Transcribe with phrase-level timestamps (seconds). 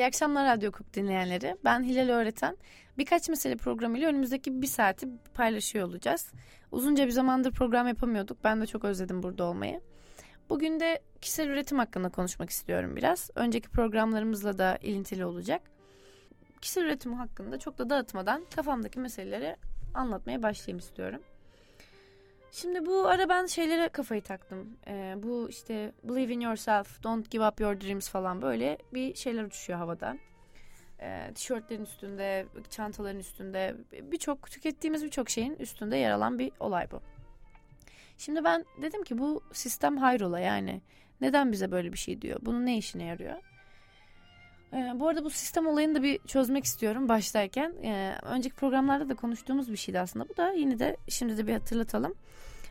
[0.00, 1.56] İyi akşamlar Radyo Hukuk dinleyenleri.
[1.64, 2.56] Ben Hilal Öğreten.
[2.98, 6.32] Birkaç mesele programıyla önümüzdeki bir saati paylaşıyor olacağız.
[6.72, 8.38] Uzunca bir zamandır program yapamıyorduk.
[8.44, 9.80] Ben de çok özledim burada olmayı.
[10.50, 13.30] Bugün de kişisel üretim hakkında konuşmak istiyorum biraz.
[13.34, 15.62] Önceki programlarımızla da ilintili olacak.
[16.60, 19.56] Kişisel üretim hakkında çok da dağıtmadan kafamdaki meseleleri
[19.94, 21.20] anlatmaya başlayayım istiyorum.
[22.52, 24.76] Şimdi bu ara ben şeylere kafayı taktım.
[24.86, 29.44] Ee, bu işte believe in yourself, don't give up your dreams falan böyle bir şeyler
[29.44, 30.16] uçuşuyor havada.
[31.00, 37.00] Ee, tişörtlerin üstünde, çantaların üstünde, birçok tükettiğimiz birçok şeyin üstünde yer alan bir olay bu.
[38.18, 40.80] Şimdi ben dedim ki bu sistem hayrola yani
[41.20, 42.38] neden bize böyle bir şey diyor?
[42.42, 43.49] Bunun ne işine yarıyor?
[44.72, 47.74] Ee, bu arada bu sistem olayını da bir çözmek istiyorum başlarken.
[47.82, 50.28] Ee, önceki programlarda da konuştuğumuz bir şeydi aslında.
[50.28, 52.14] Bu da yine de şimdi de bir hatırlatalım.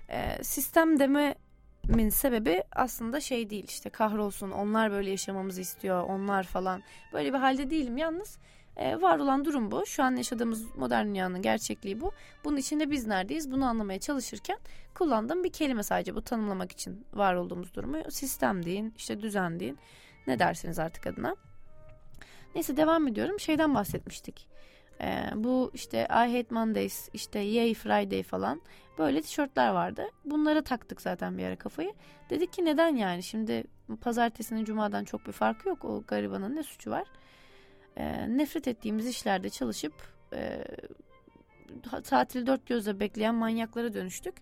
[0.09, 6.81] Ee, sistem dememin sebebi aslında şey değil işte kahrolsun onlar böyle yaşamamızı istiyor onlar falan.
[7.13, 8.37] Böyle bir halde değilim yalnız.
[8.77, 9.85] E, var olan durum bu.
[9.85, 12.11] Şu an yaşadığımız modern dünyanın gerçekliği bu.
[12.43, 14.57] Bunun içinde biz neredeyiz bunu anlamaya çalışırken
[14.95, 18.11] kullandığım bir kelime sadece bu tanımlamak için var olduğumuz durumu.
[18.11, 19.77] Sistem deyin, işte düzen deyin.
[20.27, 21.35] Ne dersiniz artık adına.
[22.55, 23.39] Neyse devam ediyorum.
[23.39, 24.47] Şeyden bahsetmiştik.
[25.01, 28.61] Ee, bu işte I Hate Mondays, işte Yay Friday falan
[28.97, 30.05] böyle tişörtler vardı.
[30.25, 31.93] Bunlara taktık zaten bir ara kafayı.
[32.29, 33.63] Dedik ki neden yani şimdi
[34.01, 35.85] pazartesinin cumadan çok bir farkı yok.
[35.85, 37.07] O garibanın ne suçu var?
[37.97, 39.93] Ee, nefret ettiğimiz işlerde çalışıp
[40.33, 40.63] e,
[42.03, 44.35] tatil dört gözle bekleyen manyaklara dönüştük.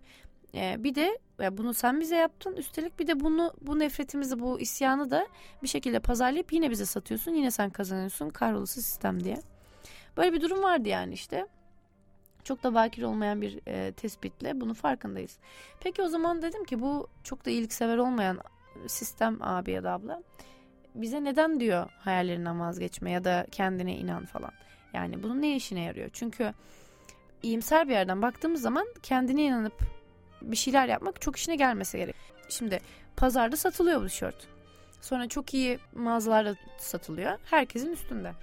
[0.56, 4.60] Ee, bir de ya bunu sen bize yaptın üstelik bir de bunu bu nefretimizi bu
[4.60, 5.28] isyanı da
[5.64, 9.38] bir şekilde pazarlayıp yine bize satıyorsun yine sen kazanıyorsun kahrolası sistem diye.
[10.18, 11.48] Böyle bir durum vardı yani işte.
[12.44, 15.38] Çok da bakir olmayan bir e, tespitle bunu farkındayız.
[15.80, 18.40] Peki o zaman dedim ki bu çok da iyiliksever olmayan
[18.88, 20.24] sistem abi ya da abla
[20.96, 24.52] bize neden diyor hayallerinden vazgeçme ya da kendine inan falan.
[24.94, 26.10] Yani bunun ne işine yarıyor?
[26.14, 26.54] Çünkü
[27.44, 29.97] iyimser bir yerden baktığımız zaman kendine inanıp
[30.42, 32.16] bir şeyler yapmak çok işine gelmesi gerek.
[32.50, 32.80] Şimdi
[33.18, 34.48] pazarda satılıyor bu tişört.
[35.02, 37.40] Sonra çok iyi mağazalarda satılıyor.
[37.46, 38.34] Herkesin üstünde.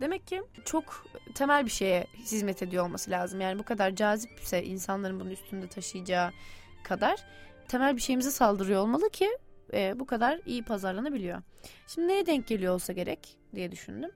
[0.00, 3.40] Demek ki çok temel bir şeye hizmet ediyor olması lazım.
[3.40, 6.30] Yani bu kadar cazipse insanların bunu üstünde taşıyacağı
[6.84, 7.24] kadar
[7.68, 9.28] temel bir şeyimize saldırıyor olmalı ki
[9.72, 11.42] e, bu kadar iyi pazarlanabiliyor.
[11.86, 14.10] Şimdi neye denk geliyor olsa gerek diye düşündüm.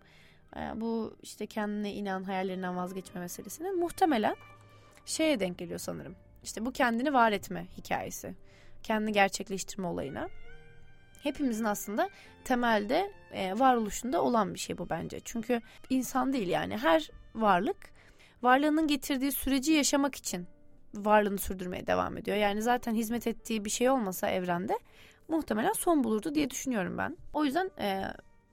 [0.56, 4.36] E, bu işte kendine inan hayallerinden vazgeçme meselesinin muhtemelen
[5.06, 6.16] şeye denk geliyor sanırım.
[6.44, 8.34] İşte bu kendini var etme hikayesi.
[8.82, 10.28] Kendini gerçekleştirme olayına.
[11.22, 12.10] Hepimizin aslında
[12.44, 15.20] temelde e, varoluşunda olan bir şey bu bence.
[15.24, 15.60] Çünkü
[15.90, 17.76] insan değil yani her varlık
[18.42, 20.46] varlığının getirdiği süreci yaşamak için
[20.94, 22.36] varlığını sürdürmeye devam ediyor.
[22.36, 24.78] Yani zaten hizmet ettiği bir şey olmasa evrende
[25.28, 27.16] muhtemelen son bulurdu diye düşünüyorum ben.
[27.32, 28.04] O yüzden e,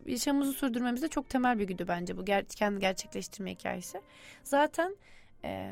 [0.05, 4.01] yaşamımızı sürdürmemizde çok temel bir güdü bence bu ger kendi gerçekleştirme hikayesi.
[4.43, 4.95] Zaten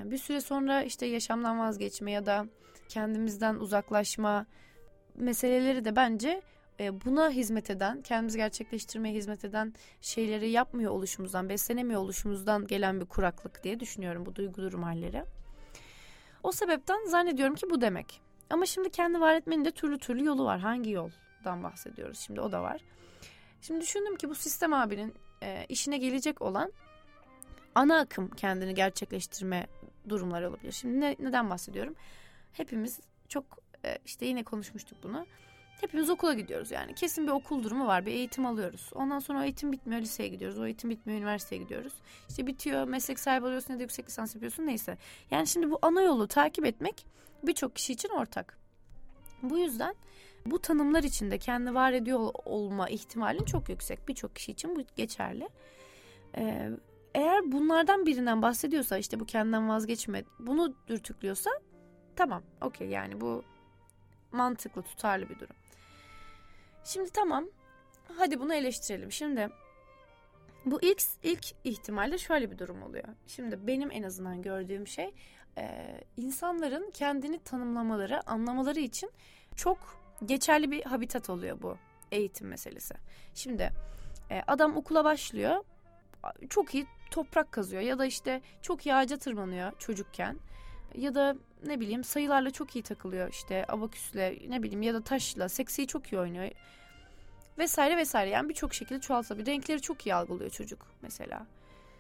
[0.06, 2.46] bir süre sonra işte yaşamdan vazgeçme ya da
[2.90, 4.46] kendimizden uzaklaşma
[5.16, 6.42] meseleleri de bence
[6.80, 13.64] buna hizmet eden, kendimizi gerçekleştirmeye hizmet eden şeyleri yapmıyor oluşumuzdan, beslenemiyor oluşumuzdan gelen bir kuraklık
[13.64, 15.24] diye düşünüyorum bu duygu durum halleri.
[16.44, 18.22] O sebepten zannediyorum ki bu demek.
[18.50, 20.60] Ama şimdi kendi var etmenin de türlü türlü yolu var.
[20.60, 22.82] Hangi yoldan bahsediyoruz şimdi o da var.
[23.62, 25.14] Şimdi düşündüm ki bu sistem abinin
[25.70, 26.72] işine gelecek olan
[27.80, 29.68] ana akım kendini gerçekleştirme
[30.10, 30.72] durumları olabilir.
[30.72, 31.96] Şimdi ne, neden bahsediyorum?
[32.54, 33.44] Hepimiz çok
[33.86, 35.26] e, işte yine konuşmuştuk bunu.
[35.82, 36.96] Hepimiz okula gidiyoruz yani.
[36.96, 38.06] Kesin bir okul durumu var.
[38.06, 38.90] Bir eğitim alıyoruz.
[38.96, 40.60] Ondan sonra o eğitim bitmiyor liseye gidiyoruz.
[40.60, 41.94] O eğitim bitmiyor üniversiteye gidiyoruz.
[42.30, 44.98] İşte bitiyor meslek sahibi oluyorsun ya da yüksek lisans yapıyorsun neyse.
[45.32, 47.06] Yani şimdi bu ana yolu takip etmek
[47.44, 48.58] birçok kişi için ortak.
[49.44, 49.96] Bu yüzden
[50.46, 54.08] bu tanımlar içinde kendi var ediyor olma ihtimalin çok yüksek.
[54.08, 55.50] Birçok kişi için bu geçerli.
[56.38, 56.70] Ee,
[57.14, 61.50] eğer bunlardan birinden bahsediyorsa işte bu kendinden vazgeçme bunu dürtüklüyorsa
[62.16, 63.44] tamam okey yani bu
[64.32, 65.56] mantıklı tutarlı bir durum.
[66.84, 67.46] Şimdi tamam
[68.18, 69.12] hadi bunu eleştirelim.
[69.12, 69.50] Şimdi
[70.66, 73.08] bu ilk ilk ihtimalle şöyle bir durum oluyor.
[73.28, 75.14] Şimdi benim en azından gördüğüm şey
[75.58, 75.86] e,
[76.18, 79.12] insanların kendini tanımlamaları, anlamaları için
[79.56, 79.78] çok
[80.26, 81.78] geçerli bir habitat oluyor bu
[82.12, 82.96] eğitim meselesi.
[83.36, 83.70] Şimdi
[84.32, 85.64] e, adam okula başlıyor,
[86.50, 90.38] çok iyi toprak kazıyor ya da işte çok iyi ağaca tırmanıyor çocukken
[90.96, 91.36] ya da
[91.66, 96.14] ne bileyim sayılarla çok iyi takılıyor işte abaküsle ne bileyim ya da taşla seksiyi çok
[96.14, 96.52] iyi oynuyor
[97.60, 99.48] vesaire vesaire yani birçok şekilde çoğaltılabilir.
[99.48, 101.46] Renkleri çok iyi algılıyor çocuk mesela.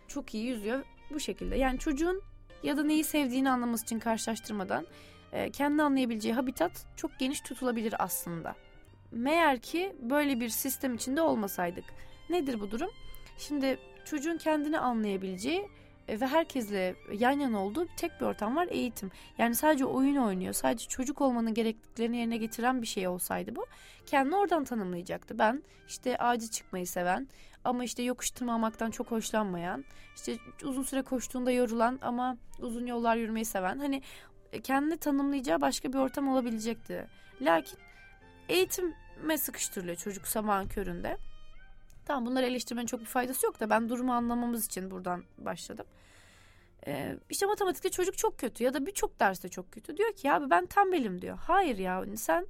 [0.08, 1.56] Çok iyi yüzüyor bu şekilde.
[1.56, 2.22] Yani çocuğun
[2.64, 4.88] ya da neyi sevdiğini anlaması için karşılaştırmadan
[5.32, 8.56] e, kendini anlayabileceği habitat çok geniş tutulabilir aslında.
[9.12, 11.86] Meğer ki böyle bir sistem içinde olmasaydık.
[12.30, 12.90] Nedir bu durum?
[13.38, 15.68] Şimdi çocuğun kendini anlayabileceği
[16.08, 19.12] e, ve herkesle yan yana olduğu tek bir ortam var eğitim.
[19.38, 20.54] Yani sadece oyun oynuyor.
[20.54, 23.66] Sadece çocuk olmanın gerekliliklerini yerine getiren bir şey olsaydı bu.
[24.06, 25.40] Kendini oradan tanımlayacaktı.
[25.40, 27.28] Ben işte ağacı çıkmayı seven
[27.64, 29.86] ama işte yokuş tırmanmaktan çok hoşlanmayan,
[30.16, 33.80] işte uzun süre koştuğunda yorulan ama uzun yollar yürümeyi seven.
[33.80, 34.02] Hani
[34.52, 37.08] e, kendini tanımlayacağı başka bir ortam olabilecekti.
[37.42, 37.80] Lakin
[38.50, 41.18] eğitime sıkıştırılıyor çocuk sabahın köründe.
[42.10, 45.86] Tamam bunları eleştirmenin çok bir faydası yok da ben durumu anlamamız için buradan başladım.
[46.88, 49.98] Ee, işte matematikte çocuk çok kötü ya da birçok derste çok kötü.
[49.98, 51.38] Diyor ki abi ben tembelim diyor.
[51.38, 52.48] Hayır ya sen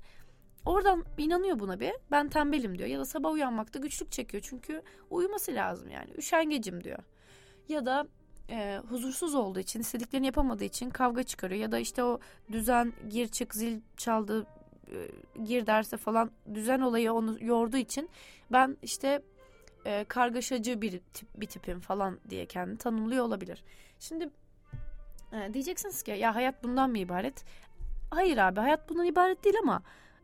[0.66, 2.90] oradan inanıyor buna bir ben tembelim diyor.
[2.90, 6.14] Ya da sabah uyanmakta güçlük çekiyor çünkü uyuması lazım yani.
[6.18, 7.00] Üşengecim diyor.
[7.70, 8.08] Ya da
[8.50, 11.62] e, huzursuz olduğu için istediklerini yapamadığı için kavga çıkarıyor.
[11.62, 12.20] Ya da işte o
[12.52, 14.46] düzen gir çık zil çaldı
[14.92, 14.98] e,
[15.44, 18.10] gir derse falan düzen olayı onu yorduğu için
[18.52, 19.22] ben işte
[19.86, 23.64] e, kargaşacı bir tip bir tipim falan diye kendini tanımlıyor olabilir.
[24.00, 24.30] Şimdi
[25.34, 27.46] e, diyeceksiniz ki ya hayat bundan mı ibaret?
[28.12, 29.82] Hayır abi hayat bundan ibaret değil ama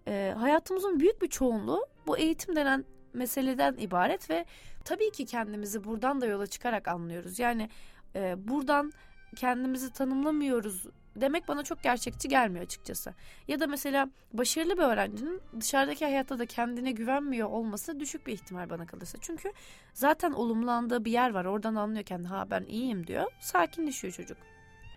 [0.07, 4.45] e, hayatımızın büyük bir çoğunluğu bu eğitim denen meseleden ibaret ve
[4.85, 7.39] tabii ki kendimizi buradan da yola çıkarak anlıyoruz.
[7.39, 7.69] Yani
[8.15, 8.91] e, buradan
[9.35, 13.13] kendimizi tanımlamıyoruz demek bana çok gerçekçi gelmiyor açıkçası.
[13.47, 18.69] Ya da mesela başarılı bir öğrencinin dışarıdaki hayatta da kendine güvenmiyor olması düşük bir ihtimal
[18.69, 19.17] bana kalırsa.
[19.21, 19.51] Çünkü
[19.93, 21.45] zaten olumlandığı bir yer var.
[21.45, 23.31] Oradan anlıyor kendi ha ben iyiyim diyor.
[23.39, 24.37] Sakinleşiyor çocuk.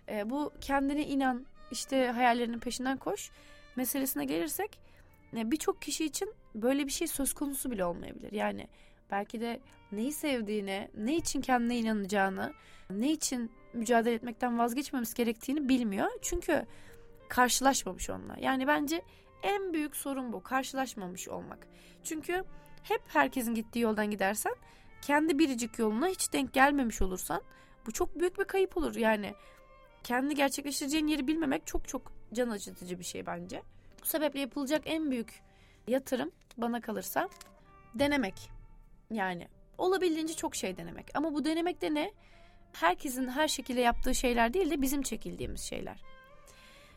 [0.09, 3.31] E, bu kendine inan işte hayallerinin peşinden koş
[3.75, 4.79] meselesine gelirsek
[5.37, 8.31] e, birçok kişi için böyle bir şey söz konusu bile olmayabilir.
[8.31, 8.67] Yani
[9.11, 9.59] belki de
[9.91, 12.53] neyi sevdiğini, ne için kendine inanacağını,
[12.89, 16.09] ne için mücadele etmekten vazgeçmemiz gerektiğini bilmiyor.
[16.21, 16.65] Çünkü
[17.29, 18.35] karşılaşmamış onunla.
[18.39, 19.01] Yani bence
[19.43, 20.43] en büyük sorun bu.
[20.43, 21.67] Karşılaşmamış olmak.
[22.03, 22.43] Çünkü
[22.83, 24.55] hep herkesin gittiği yoldan gidersen
[25.01, 27.41] kendi biricik yoluna hiç denk gelmemiş olursan
[27.85, 28.95] bu çok büyük bir kayıp olur.
[28.95, 29.33] Yani
[30.03, 33.61] kendi gerçekleştireceğin yeri bilmemek çok çok can acıtıcı bir şey bence.
[34.01, 35.41] Bu sebeple yapılacak en büyük
[35.87, 37.29] yatırım bana kalırsa
[37.95, 38.49] denemek.
[39.11, 41.11] Yani olabildiğince çok şey denemek.
[41.13, 42.11] Ama bu denemek de ne?
[42.73, 46.01] Herkesin her şekilde yaptığı şeyler değil de bizim çekildiğimiz şeyler.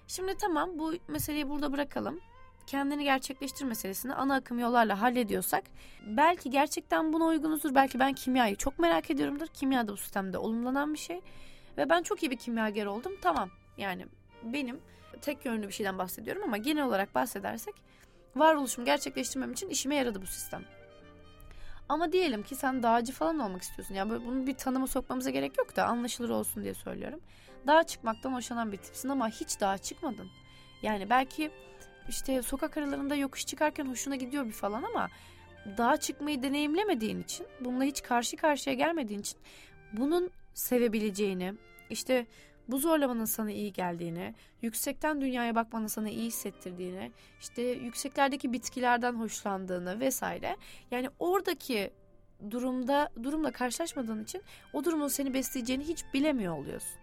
[0.09, 2.21] Şimdi tamam bu meseleyi burada bırakalım.
[2.67, 5.65] Kendini gerçekleştir meselesini ana akım yollarla hallediyorsak
[6.07, 7.75] belki gerçekten buna uygunuzdur.
[7.75, 9.47] Belki ben kimyayı çok merak ediyorumdur.
[9.47, 11.21] Kimya da bu sistemde olumlanan bir şey.
[11.79, 13.13] Ve ben çok iyi bir kimyager oldum.
[13.23, 14.07] Tamam yani
[14.43, 14.81] benim
[15.21, 17.75] tek yönlü bir şeyden bahsediyorum ama genel olarak bahsedersek
[18.37, 20.65] varoluşumu gerçekleştirmem için işime yaradı bu sistem.
[21.89, 23.95] Ama diyelim ki sen dağcı falan olmak istiyorsun.
[23.95, 27.21] Yani bunu bir tanıma sokmamıza gerek yok da anlaşılır olsun diye söylüyorum.
[27.67, 30.29] Dağa çıkmaktan hoşlanan bir tipsin ama hiç dağa çıkmadın.
[30.83, 31.51] Yani belki
[32.09, 35.09] işte sokak aralarında yokuş çıkarken hoşuna gidiyor bir falan ama
[35.79, 39.39] dağa çıkmayı deneyimlemediğin için, bununla hiç karşı karşıya gelmediğin için
[39.93, 41.55] bunun sevebileceğini,
[41.91, 42.27] işte
[42.69, 50.01] bu zorlamanın sana iyi geldiğini, yüksekten dünyaya bakmanın sana iyi hissettirdiğini, işte yükseklerdeki bitkilerden hoşlandığını
[50.01, 50.57] vesaire.
[50.91, 51.91] Yani oradaki
[52.51, 54.43] durumda durumla karşılaşmadığın için
[54.73, 56.99] o durumun seni besleyeceğini hiç bilemiyor oluyorsun.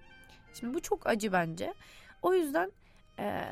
[0.53, 1.73] Şimdi bu çok acı bence.
[2.21, 2.71] O yüzden
[3.19, 3.43] e,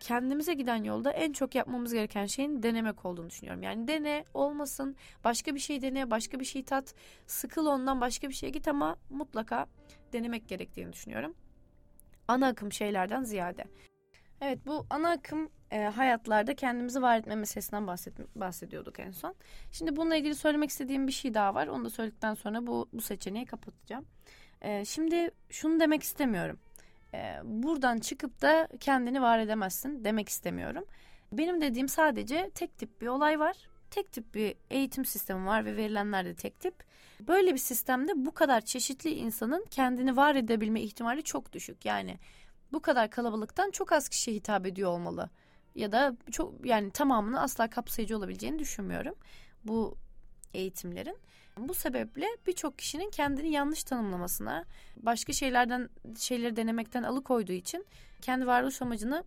[0.00, 3.62] kendimize giden yolda en çok yapmamız gereken şeyin denemek olduğunu düşünüyorum.
[3.62, 6.94] Yani dene olmasın, başka bir şey dene, başka bir şey tat,
[7.26, 9.66] sıkıl ondan başka bir şeye git ama mutlaka
[10.12, 11.34] denemek gerektiğini düşünüyorum.
[12.28, 13.64] Ana akım şeylerden ziyade.
[14.40, 19.34] Evet bu ana akım e, hayatlarda kendimizi var etme meselesinden bahset, bahsediyorduk en son.
[19.72, 21.66] Şimdi bununla ilgili söylemek istediğim bir şey daha var.
[21.66, 24.04] Onu da söyledikten sonra bu, bu seçeneği kapatacağım.
[24.62, 26.58] E, şimdi şunu demek istemiyorum.
[27.14, 30.84] E, buradan çıkıp da kendini var edemezsin demek istemiyorum.
[31.32, 33.56] Benim dediğim sadece tek tip bir olay var.
[33.90, 36.74] Tek tip bir eğitim sistemi var ve verilenler de tek tip.
[37.20, 41.84] Böyle bir sistemde bu kadar çeşitli insanın kendini var edebilme ihtimali çok düşük.
[41.84, 42.18] Yani
[42.72, 45.30] bu kadar kalabalıktan çok az kişiye hitap ediyor olmalı.
[45.74, 49.14] Ya da çok yani tamamını asla kapsayıcı olabileceğini düşünmüyorum
[49.64, 49.96] bu
[50.54, 51.16] eğitimlerin.
[51.58, 54.64] Bu sebeple birçok kişinin kendini yanlış tanımlamasına,
[54.96, 57.86] başka şeylerden şeyleri denemekten alıkoyduğu için
[58.20, 59.24] kendi varoluş amacını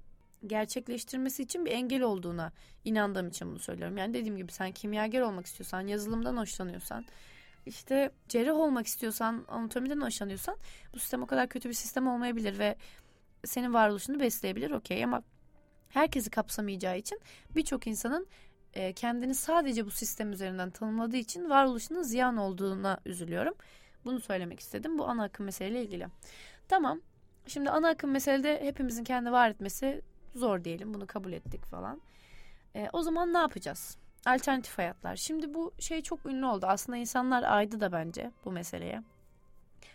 [0.47, 2.51] gerçekleştirmesi için bir engel olduğuna
[2.85, 3.97] inandığım için bunu söylüyorum.
[3.97, 7.05] Yani dediğim gibi sen kimyager olmak istiyorsan, yazılımdan hoşlanıyorsan,
[7.65, 10.57] işte cerrah olmak istiyorsan, anatomiden hoşlanıyorsan
[10.93, 12.75] bu sistem o kadar kötü bir sistem olmayabilir ve
[13.45, 15.23] senin varoluşunu besleyebilir okey ama
[15.89, 17.21] herkesi kapsamayacağı için
[17.55, 18.27] birçok insanın
[18.73, 23.53] e, kendini sadece bu sistem üzerinden tanımladığı için varoluşunun ziyan olduğuna üzülüyorum.
[24.05, 26.07] Bunu söylemek istedim bu ana akım meseleyle ilgili.
[26.67, 27.01] Tamam
[27.47, 30.01] şimdi ana akım meselede hepimizin kendi var etmesi
[30.35, 32.01] zor diyelim bunu kabul ettik falan.
[32.75, 33.97] E, o zaman ne yapacağız?
[34.27, 35.15] alternatif hayatlar.
[35.15, 36.65] Şimdi bu şey çok ünlü oldu.
[36.65, 39.03] Aslında insanlar aydı da bence bu meseleye.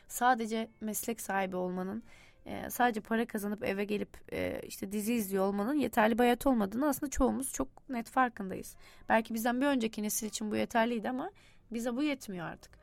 [0.09, 2.03] Sadece meslek sahibi olmanın,
[2.47, 6.89] e, sadece para kazanıp eve gelip e, işte dizi izliyor olmanın yeterli bir hayat olmadığını
[6.89, 8.77] aslında çoğumuz çok net farkındayız.
[9.09, 11.31] Belki bizden bir önceki nesil için bu yeterliydi ama
[11.71, 12.83] bize bu yetmiyor artık.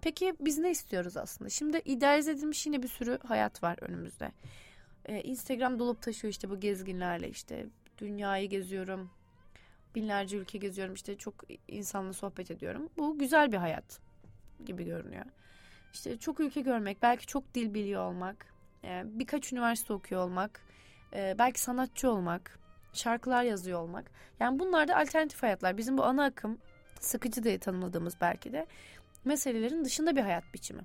[0.00, 1.50] Peki biz ne istiyoruz aslında?
[1.50, 4.32] Şimdi idealize edilmiş yine bir sürü hayat var önümüzde.
[5.06, 7.66] Ee, Instagram dolup taşıyor işte bu gezginlerle işte
[7.98, 9.10] dünyayı geziyorum.
[9.94, 11.34] Binlerce ülke geziyorum işte çok
[11.68, 12.88] insanla sohbet ediyorum.
[12.98, 14.00] Bu güzel bir hayat
[14.64, 15.24] gibi görünüyor.
[15.92, 18.49] İşte çok ülke görmek, belki çok dil biliyor olmak,
[19.04, 20.60] birkaç üniversite okuyor olmak,
[21.14, 22.58] e, belki sanatçı olmak,
[22.92, 24.10] şarkılar yazıyor olmak.
[24.40, 25.76] Yani bunlar da alternatif hayatlar.
[25.76, 26.58] Bizim bu ana akım
[27.00, 28.66] sıkıcı diye tanımladığımız belki de
[29.24, 30.82] meselelerin dışında bir hayat biçimi.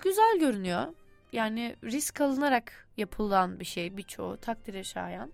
[0.00, 0.94] Güzel görünüyor.
[1.32, 5.32] Yani risk alınarak yapılan bir şey birçoğu takdire şayan.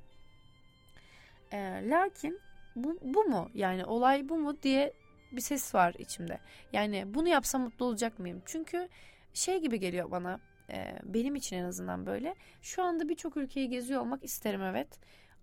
[1.52, 2.40] E, lakin
[2.76, 4.92] bu, bu mu yani olay bu mu diye
[5.32, 6.40] bir ses var içimde.
[6.72, 8.42] Yani bunu yapsam mutlu olacak mıyım?
[8.46, 8.88] Çünkü
[9.34, 12.34] şey gibi geliyor bana e, benim için en azından böyle.
[12.62, 14.88] Şu anda birçok ülkeyi geziyor olmak isterim evet.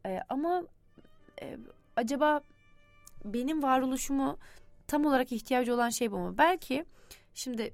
[0.05, 0.63] E, ama
[1.41, 1.58] e,
[1.96, 2.41] acaba
[3.25, 4.38] benim varoluşumu
[4.88, 6.38] tam olarak ihtiyacı olan şey bu mu?
[6.38, 6.86] Belki
[7.34, 7.74] şimdi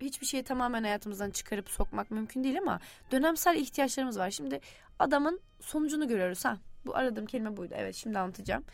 [0.00, 4.30] hiçbir şeyi tamamen hayatımızdan çıkarıp sokmak mümkün değil ama dönemsel ihtiyaçlarımız var.
[4.30, 4.60] Şimdi
[4.98, 6.56] adamın sonucunu görüyoruz ha.
[6.86, 7.74] Bu aradığım kelime buydu.
[7.76, 8.64] Evet şimdi anlatacağım.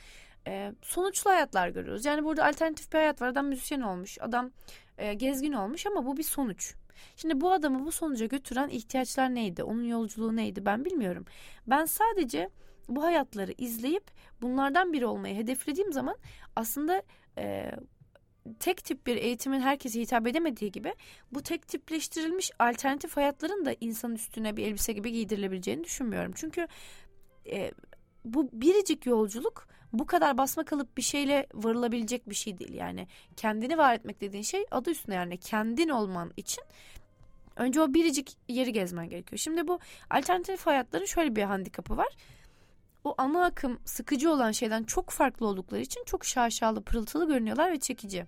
[0.46, 2.04] Ee, sonuçlu hayatlar görüyoruz.
[2.04, 3.28] Yani burada alternatif bir hayat var.
[3.28, 4.18] Adam müzisyen olmuş.
[4.20, 4.50] Adam
[4.98, 6.74] e, gezgin olmuş ama bu bir sonuç.
[7.16, 9.62] Şimdi bu adamı bu sonuca götüren ihtiyaçlar neydi?
[9.62, 10.66] Onun yolculuğu neydi?
[10.66, 11.24] Ben bilmiyorum.
[11.66, 12.50] Ben sadece
[12.88, 14.10] bu hayatları izleyip
[14.42, 16.16] bunlardan biri olmayı hedeflediğim zaman
[16.56, 17.02] aslında
[17.38, 17.70] e,
[18.60, 20.94] tek tip bir eğitimin herkese hitap edemediği gibi
[21.32, 26.32] bu tek tipleştirilmiş alternatif hayatların da insanın üstüne bir elbise gibi giydirilebileceğini düşünmüyorum.
[26.34, 26.66] Çünkü
[27.46, 27.70] e,
[28.24, 32.74] bu biricik yolculuk bu kadar basma kalıp bir şeyle varılabilecek bir şey değil.
[32.74, 36.64] Yani kendini var etmek dediğin şey adı üstüne yani kendin olman için
[37.56, 39.38] önce o biricik yeri gezmen gerekiyor.
[39.38, 39.78] Şimdi bu
[40.10, 42.08] alternatif hayatların şöyle bir handikapı var.
[43.04, 47.80] O ana akım sıkıcı olan şeyden çok farklı oldukları için çok şaşalı pırıltılı görünüyorlar ve
[47.80, 48.26] çekici.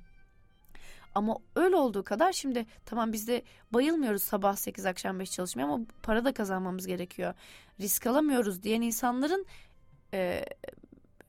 [1.15, 5.81] Ama öyle olduğu kadar şimdi tamam biz de bayılmıyoruz sabah 8 akşam 5 çalışmaya ama
[6.03, 7.35] para da kazanmamız gerekiyor.
[7.81, 9.47] Risk alamıyoruz diyen insanların
[10.15, 10.45] e,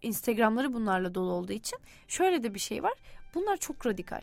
[0.03, 2.93] Instagramları bunlarla dolu olduğu için şöyle de bir şey var.
[3.36, 4.22] Bunlar çok radikal.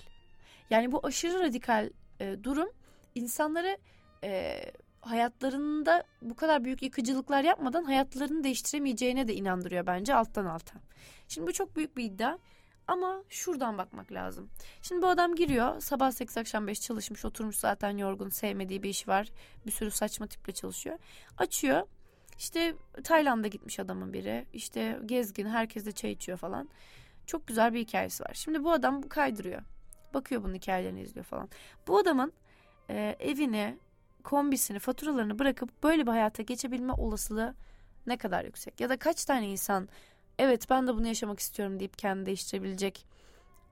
[0.70, 2.68] Yani bu aşırı radikal e, durum
[3.14, 3.78] insanları
[4.25, 4.60] e,
[5.00, 10.75] hayatlarında bu kadar büyük yıkıcılıklar yapmadan hayatlarını değiştiremeyeceğine de inandırıyor bence alttan alta.
[11.28, 12.38] Şimdi bu çok büyük bir iddia.
[12.88, 14.50] Ama şuradan bakmak lazım.
[14.82, 19.08] Şimdi bu adam giriyor sabah 8 akşam 5 çalışmış oturmuş zaten yorgun sevmediği bir iş
[19.08, 19.28] var.
[19.66, 20.99] Bir sürü saçma tiple çalışıyor.
[21.38, 21.87] Açıyor
[22.40, 26.68] işte Tayland'a gitmiş adamın biri işte gezgin herkes de çay içiyor falan.
[27.26, 28.30] Çok güzel bir hikayesi var.
[28.35, 29.62] Şimdi bu adam kaydırıyor.
[30.14, 31.49] Bakıyor bunun hikayelerini izliyor falan.
[31.87, 32.32] Bu adamın
[32.90, 33.78] e, evini,
[34.25, 37.54] kombisini, faturalarını bırakıp böyle bir hayata geçebilme olasılığı
[38.06, 38.80] ne kadar yüksek?
[38.80, 39.88] Ya da kaç tane insan
[40.38, 43.06] evet ben de bunu yaşamak istiyorum deyip kendini değiştirebilecek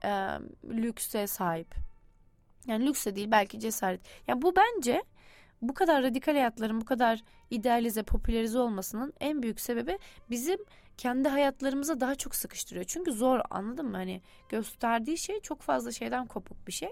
[0.03, 0.09] e,
[0.63, 1.75] lükse sahip.
[2.67, 4.01] Yani lükse değil belki cesaret.
[4.27, 5.03] Yani bu bence
[5.61, 9.99] bu kadar radikal hayatların bu kadar idealize, popülerize olmasının en büyük sebebi
[10.29, 10.59] bizim
[10.97, 12.85] kendi hayatlarımıza daha çok sıkıştırıyor.
[12.85, 13.97] Çünkü zor anladın mı?
[13.97, 16.89] Hani gösterdiği şey çok fazla şeyden kopuk bir şey.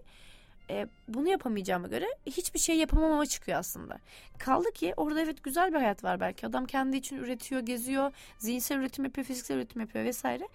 [0.69, 3.97] E, bunu yapamayacağıma göre hiçbir şey yapamamama çıkıyor aslında.
[4.37, 6.47] Kaldı ki orada evet güzel bir hayat var belki.
[6.47, 10.47] Adam kendi için üretiyor, geziyor, zihinsel üretim yapıyor, fiziksel üretim yapıyor vesaire.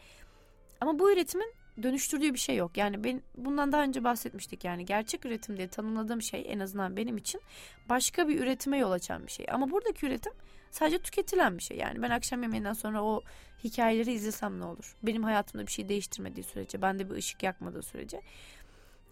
[0.81, 1.53] Ama bu üretimin
[1.83, 2.77] dönüştürdüğü bir şey yok.
[2.77, 7.17] Yani ben bundan daha önce bahsetmiştik yani gerçek üretim diye tanımladığım şey en azından benim
[7.17, 7.41] için
[7.89, 9.47] başka bir üretime yol açan bir şey.
[9.53, 10.33] Ama buradaki üretim
[10.71, 11.77] sadece tüketilen bir şey.
[11.77, 13.23] Yani ben akşam yemeğinden sonra o
[13.65, 14.97] hikayeleri izlesem ne olur?
[15.03, 18.21] Benim hayatımda bir şey değiştirmediği sürece, bende bir ışık yakmadığı sürece.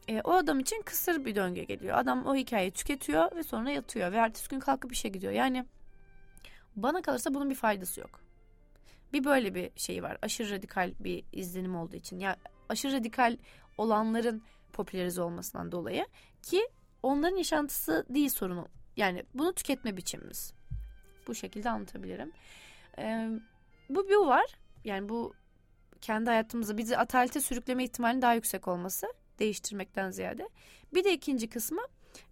[0.09, 1.99] E, o adam için kısır bir döngü geliyor.
[1.99, 5.33] Adam o hikayeyi tüketiyor ve sonra yatıyor ve ertesi gün kalkıp işe gidiyor.
[5.33, 5.65] Yani
[6.77, 8.21] bana kalırsa bunun bir faydası yok.
[9.13, 10.19] Bir böyle bir şey var.
[10.23, 12.19] Aşırı radikal bir izlenim olduğu için.
[12.19, 12.37] Ya
[12.69, 13.37] aşırı radikal
[13.79, 16.07] olanların popülerize olmasından dolayı
[16.43, 16.69] ki
[17.03, 18.69] onların yaşantısı değil sorunu.
[18.97, 20.53] Yani bunu tüketme biçimimiz.
[21.27, 22.33] Bu şekilde anlatabilirim.
[22.99, 23.29] Ee,
[23.89, 24.47] bu bir var.
[24.85, 25.35] Yani bu
[26.01, 29.07] kendi hayatımızda bizi atalete sürükleme ihtimalinin daha yüksek olması
[29.39, 30.49] değiştirmekten ziyade.
[30.95, 31.83] Bir de ikinci kısmı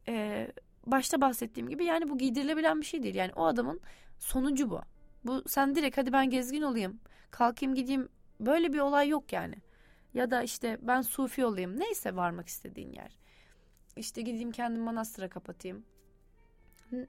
[0.08, 0.46] e,
[0.86, 3.14] başta bahsettiğim gibi yani bu giydirilebilen bir şey değil.
[3.14, 3.80] Yani o adamın
[4.18, 4.80] sonucu bu.
[5.24, 8.08] Bu sen direkt hadi ben gezgin olayım, kalkayım gideyim
[8.40, 9.54] böyle bir olay yok yani.
[10.14, 13.18] Ya da işte ben sufi olayım neyse varmak istediğin yer.
[13.96, 15.84] İşte gideyim kendim manastıra kapatayım.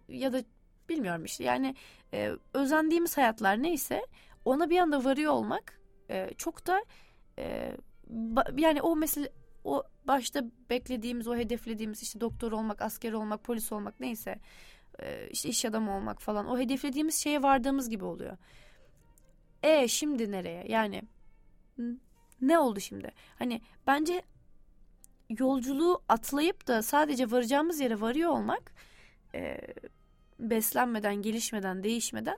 [0.07, 0.43] Ya da
[0.89, 1.75] bilmiyorum işte yani
[2.13, 4.05] e, özendiğimiz hayatlar neyse
[4.45, 6.85] ona bir anda varıyor olmak e, çok da
[7.39, 7.75] e,
[8.57, 9.29] yani o mesele
[9.63, 14.39] o başta beklediğimiz o hedeflediğimiz işte doktor olmak asker olmak polis olmak neyse
[15.31, 18.37] işte iş adamı olmak falan o hedeflediğimiz şeye vardığımız gibi oluyor.
[19.63, 21.01] E şimdi nereye yani
[22.41, 23.11] ne oldu şimdi?
[23.39, 24.21] Hani bence
[25.39, 28.73] yolculuğu atlayıp da sadece varacağımız yere varıyor olmak
[29.35, 29.57] e,
[30.39, 32.37] beslenmeden, gelişmeden, değişmeden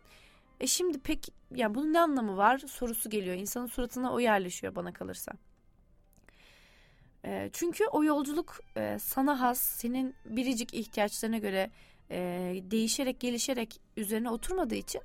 [0.60, 3.36] e şimdi pek ya bunun ne anlamı var sorusu geliyor.
[3.36, 5.32] İnsanın suratına o yerleşiyor bana kalırsa.
[7.26, 11.72] E, çünkü o yolculuk e, sana has, senin biricik ihtiyaçlarına göre
[12.12, 12.20] e,
[12.72, 15.02] değişerek, gelişerek üzerine oturmadığı için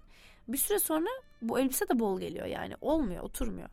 [0.49, 1.09] bir süre sonra
[1.43, 3.69] bu elbise de bol geliyor yani olmuyor, oturmuyor.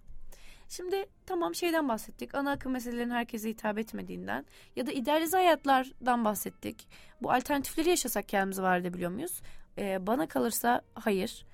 [0.70, 2.36] Şimdi tamam şeyden bahsettik.
[2.36, 6.88] Ana akım meselelerin herkese hitap etmediğinden ya da idealize hayatlardan bahsettik.
[7.22, 9.42] Bu alternatifleri yaşasak kendimizi var edebiliyor muyuz?
[9.78, 11.46] Ee, bana kalırsa hayır.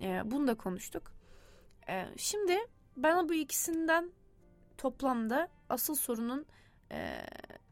[0.00, 1.12] Ee, bunu da konuştuk.
[1.88, 2.58] Ee, şimdi
[2.96, 4.12] bana bu ikisinden
[4.78, 6.46] toplamda asıl sorunun
[6.92, 7.22] e,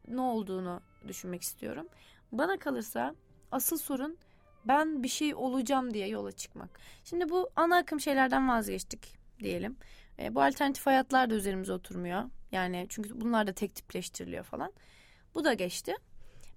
[0.08, 1.88] ne olduğunu düşünmek istiyorum.
[2.32, 3.14] Bana kalırsa
[3.52, 4.18] asıl sorun
[4.64, 6.80] ben bir şey olacağım diye yola çıkmak.
[7.04, 9.76] Şimdi bu ana akım şeylerden vazgeçtik diyelim.
[10.18, 12.22] E, bu alternatif hayatlar da üzerimize oturmuyor.
[12.52, 14.72] Yani çünkü bunlar da tek tipleştiriliyor falan.
[15.34, 15.94] Bu da geçti.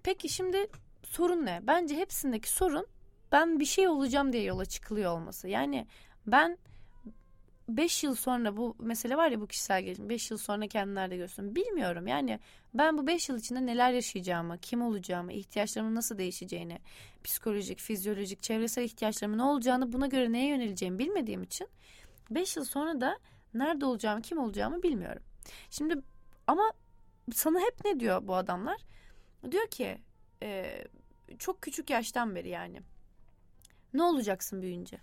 [0.04, 0.68] Peki şimdi
[1.04, 1.60] sorun ne?
[1.64, 2.88] Bence hepsindeki sorun
[3.32, 5.48] ben bir şey olacağım diye yola çıkılıyor olması.
[5.48, 5.88] Yani
[6.28, 6.58] ben
[7.70, 11.18] 5 yıl sonra bu mesele var ya bu kişisel gelişim 5 yıl sonra kendini nerede
[11.18, 12.08] görsün bilmiyorum.
[12.08, 12.40] Yani
[12.74, 16.80] ben bu 5 yıl içinde neler yaşayacağımı kim olacağımı ihtiyaçlarımın nasıl değişeceğini
[17.24, 21.68] psikolojik fizyolojik çevresel ihtiyaçlarımın ne olacağını buna göre neye yöneleceğimi bilmediğim için
[22.30, 23.20] 5 yıl sonra da
[23.54, 25.24] nerede olacağımı kim olacağımı bilmiyorum.
[25.70, 25.96] Şimdi
[26.48, 26.72] ama
[27.34, 28.82] sana hep ne diyor bu adamlar?
[29.52, 29.98] Diyor ki
[30.44, 30.84] e,
[31.40, 32.82] çok küçük yaştan beri yani.
[33.94, 34.98] Ne olacaksın büyüyünce?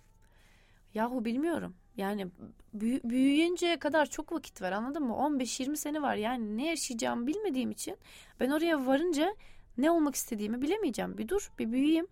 [0.93, 2.27] Yahu bilmiyorum yani
[2.73, 5.13] büyü, büyüyünceye kadar çok vakit var anladın mı?
[5.13, 7.97] 15-20 sene var yani ne yaşayacağımı bilmediğim için
[8.39, 9.35] ben oraya varınca
[9.77, 11.17] ne olmak istediğimi bilemeyeceğim.
[11.17, 12.07] Bir dur bir büyüyeyim.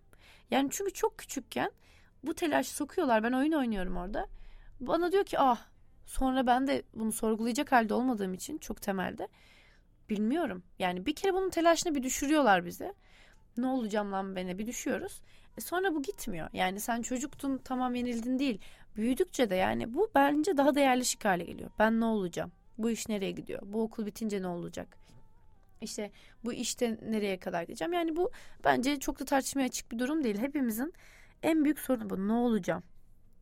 [0.50, 1.70] Yani çünkü çok küçükken
[2.24, 4.26] bu telaşı sokuyorlar ben oyun oynuyorum orada.
[4.80, 5.66] Bana diyor ki ah
[6.06, 9.28] sonra ben de bunu sorgulayacak halde olmadığım için çok temelde
[10.10, 10.62] bilmiyorum.
[10.78, 12.94] Yani bir kere bunun telaşını bir düşürüyorlar bize.
[13.56, 15.22] Ne olacağım lan bana bir düşüyoruz.
[15.58, 16.48] E sonra bu gitmiyor.
[16.52, 18.60] Yani sen çocuktun tamam yenildin değil
[18.96, 21.70] büyüdükçe de yani bu bence daha da yerleşik hale geliyor.
[21.78, 22.52] Ben ne olacağım?
[22.78, 23.62] Bu iş nereye gidiyor?
[23.64, 24.96] Bu okul bitince ne olacak?
[25.80, 26.10] İşte
[26.44, 27.92] bu işte nereye kadar gideceğim?
[27.92, 28.30] Yani bu
[28.64, 30.38] bence çok da tartışmaya açık bir durum değil.
[30.38, 30.94] Hepimizin
[31.42, 32.28] en büyük sorunu bu.
[32.28, 32.82] Ne olacağım?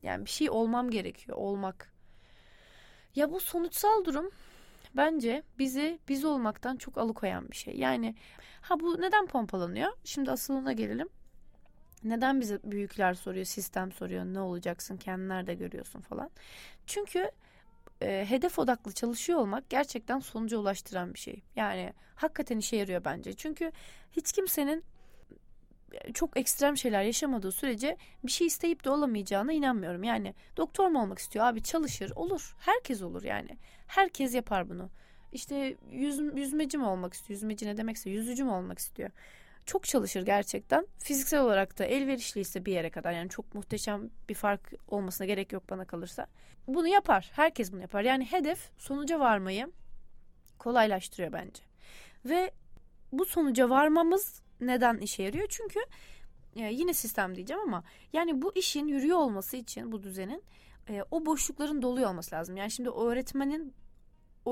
[0.02, 1.36] Yani bir şey olmam gerekiyor.
[1.36, 1.92] Olmak.
[3.14, 4.30] Ya bu sonuçsal durum
[4.94, 7.76] bence bizi biz olmaktan çok alıkoyan bir şey.
[7.76, 8.14] Yani
[8.60, 9.92] ha bu neden pompalanıyor?
[10.04, 11.08] Şimdi asılına gelelim.
[12.04, 16.30] Neden bize büyükler soruyor, sistem soruyor, ne olacaksın, kendini nerede görüyorsun falan.
[16.86, 17.30] Çünkü
[18.02, 21.42] e, hedef odaklı çalışıyor olmak gerçekten sonuca ulaştıran bir şey.
[21.56, 23.32] Yani hakikaten işe yarıyor bence.
[23.32, 23.72] Çünkü
[24.12, 24.84] hiç kimsenin
[25.92, 30.04] e, çok ekstrem şeyler yaşamadığı sürece bir şey isteyip de olamayacağına inanmıyorum.
[30.04, 32.56] Yani doktor mu olmak istiyor abi çalışır olur.
[32.58, 33.58] Herkes olur yani.
[33.86, 34.90] Herkes yapar bunu.
[35.32, 37.36] İşte yüz, yüzmeci mi olmak istiyor?
[37.36, 39.10] Yüzmeci ne demekse yüzücü mü olmak istiyor?
[39.68, 40.86] Çok çalışır gerçekten.
[40.98, 45.70] Fiziksel olarak da elverişliyse bir yere kadar yani çok muhteşem bir fark olmasına gerek yok
[45.70, 46.26] bana kalırsa.
[46.66, 47.30] Bunu yapar.
[47.32, 48.02] Herkes bunu yapar.
[48.02, 49.72] Yani hedef sonuca varmayı
[50.58, 51.62] kolaylaştırıyor bence.
[52.24, 52.50] Ve
[53.12, 55.46] bu sonuca varmamız neden işe yarıyor?
[55.48, 55.80] Çünkü
[56.56, 60.42] e, yine sistem diyeceğim ama yani bu işin yürüyor olması için bu düzenin
[60.88, 62.56] e, o boşlukların doluyor olması lazım.
[62.56, 63.74] Yani şimdi öğretmenin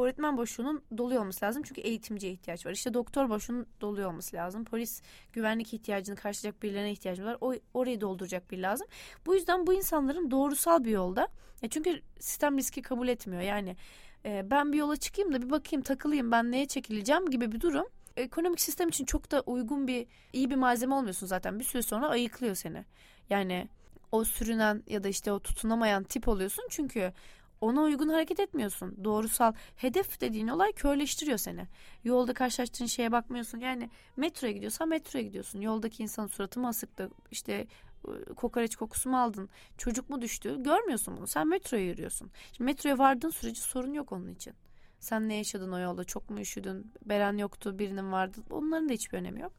[0.05, 1.63] öğretmen boşluğunun doluyor olması lazım.
[1.63, 2.71] Çünkü eğitimciye ihtiyaç var.
[2.71, 4.65] İşte doktor boşluğunun doluyor olması lazım.
[4.65, 7.37] Polis güvenlik ihtiyacını karşılayacak birilerine ihtiyacı var.
[7.41, 8.87] O, orayı dolduracak bir lazım.
[9.27, 11.29] Bu yüzden bu insanların doğrusal bir yolda.
[11.63, 13.43] E çünkü sistem riski kabul etmiyor.
[13.43, 13.77] Yani
[14.25, 17.87] e, ben bir yola çıkayım da bir bakayım takılayım ben neye çekileceğim gibi bir durum.
[18.17, 21.59] Ekonomik sistem için çok da uygun bir iyi bir malzeme olmuyorsun zaten.
[21.59, 22.85] Bir süre sonra ayıklıyor seni.
[23.31, 23.69] Yani
[24.13, 26.65] o sürünen ya da işte o tutunamayan tip oluyorsun.
[26.71, 27.13] Çünkü
[27.61, 29.05] ona uygun hareket etmiyorsun.
[29.05, 31.67] Doğrusal hedef dediğin olay körleştiriyor seni.
[32.05, 33.59] Yolda karşılaştığın şeye bakmıyorsun.
[33.59, 35.61] Yani metroya gidiyorsan metroya gidiyorsun.
[35.61, 37.11] Yoldaki insanın suratı mı asıktı?
[37.31, 37.67] İşte
[38.09, 39.49] ıı, kokoreç kokusu mu aldın?
[39.79, 40.63] Çocuk mu düştü?
[40.63, 41.27] Görmüyorsun bunu.
[41.27, 42.31] Sen metroya yürüyorsun.
[42.53, 44.55] Şimdi metroya vardığın sürece sorun yok onun için.
[45.01, 46.05] Sen ne yaşadın o yolda?
[46.05, 46.93] Çok mu üşüdün?
[47.05, 48.39] Beren yoktu, birinin vardı.
[48.51, 49.53] Onların da hiçbir önemi yok.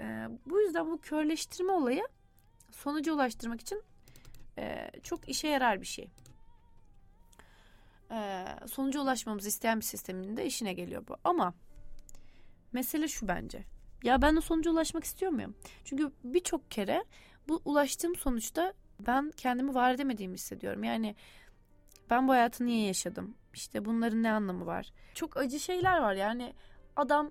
[0.00, 2.02] Ee, bu yüzden bu körleştirme olayı
[2.70, 3.82] sonuca ulaştırmak için
[4.58, 6.10] e, çok işe yarar bir şey
[8.12, 11.16] e, sonuca ulaşmamızı isteyen bir sistemin de işine geliyor bu.
[11.24, 11.54] Ama
[12.72, 13.64] mesele şu bence.
[14.02, 15.54] Ya ben de sonuca ulaşmak istiyor muyum?
[15.84, 17.04] Çünkü birçok kere
[17.48, 20.84] bu ulaştığım sonuçta ben kendimi var edemediğimi hissediyorum.
[20.84, 21.16] Yani
[22.10, 23.34] ben bu hayatı niye yaşadım?
[23.54, 24.92] İşte bunların ne anlamı var?
[25.14, 26.54] Çok acı şeyler var yani
[26.96, 27.30] adam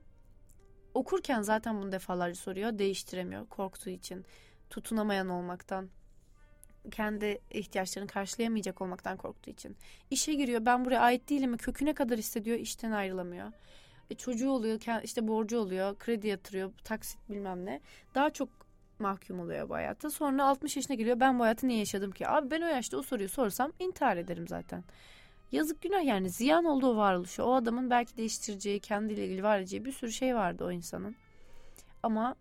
[0.93, 2.79] okurken zaten bunu defalarca soruyor.
[2.79, 4.25] Değiştiremiyor korktuğu için.
[4.69, 5.89] Tutunamayan olmaktan.
[6.91, 9.77] Kendi ihtiyaçlarını karşılayamayacak olmaktan korktuğu için.
[10.09, 13.51] İşe giriyor ben buraya ait değilim mi köküne kadar hissediyor işten ayrılamıyor.
[14.09, 17.81] E, çocuğu oluyor işte borcu oluyor kredi yatırıyor taksit bilmem ne.
[18.15, 18.49] Daha çok
[18.99, 20.09] mahkum oluyor bu hayatta.
[20.09, 22.27] Sonra 60 yaşına geliyor ben bu hayatı niye yaşadım ki?
[22.27, 24.83] Abi ben o yaşta o soruyu sorsam intihar ederim zaten.
[25.51, 27.43] Yazık günah yani ziyan olduğu varoluşu.
[27.43, 31.15] O adamın belki değiştireceği, kendiyle ilgili var edeceği bir sürü şey vardı o insanın.
[32.03, 32.35] Ama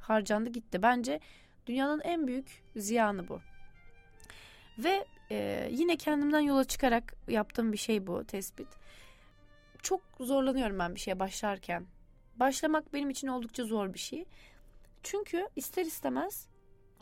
[0.00, 0.82] harcandı gitti.
[0.82, 1.20] Bence
[1.66, 3.40] dünyanın en büyük ziyanı bu.
[4.84, 8.68] Ve e, yine kendimden yola çıkarak yaptığım bir şey bu tespit.
[9.82, 11.86] Çok zorlanıyorum ben bir şeye başlarken.
[12.36, 14.24] Başlamak benim için oldukça zor bir şey.
[15.02, 16.48] Çünkü ister istemez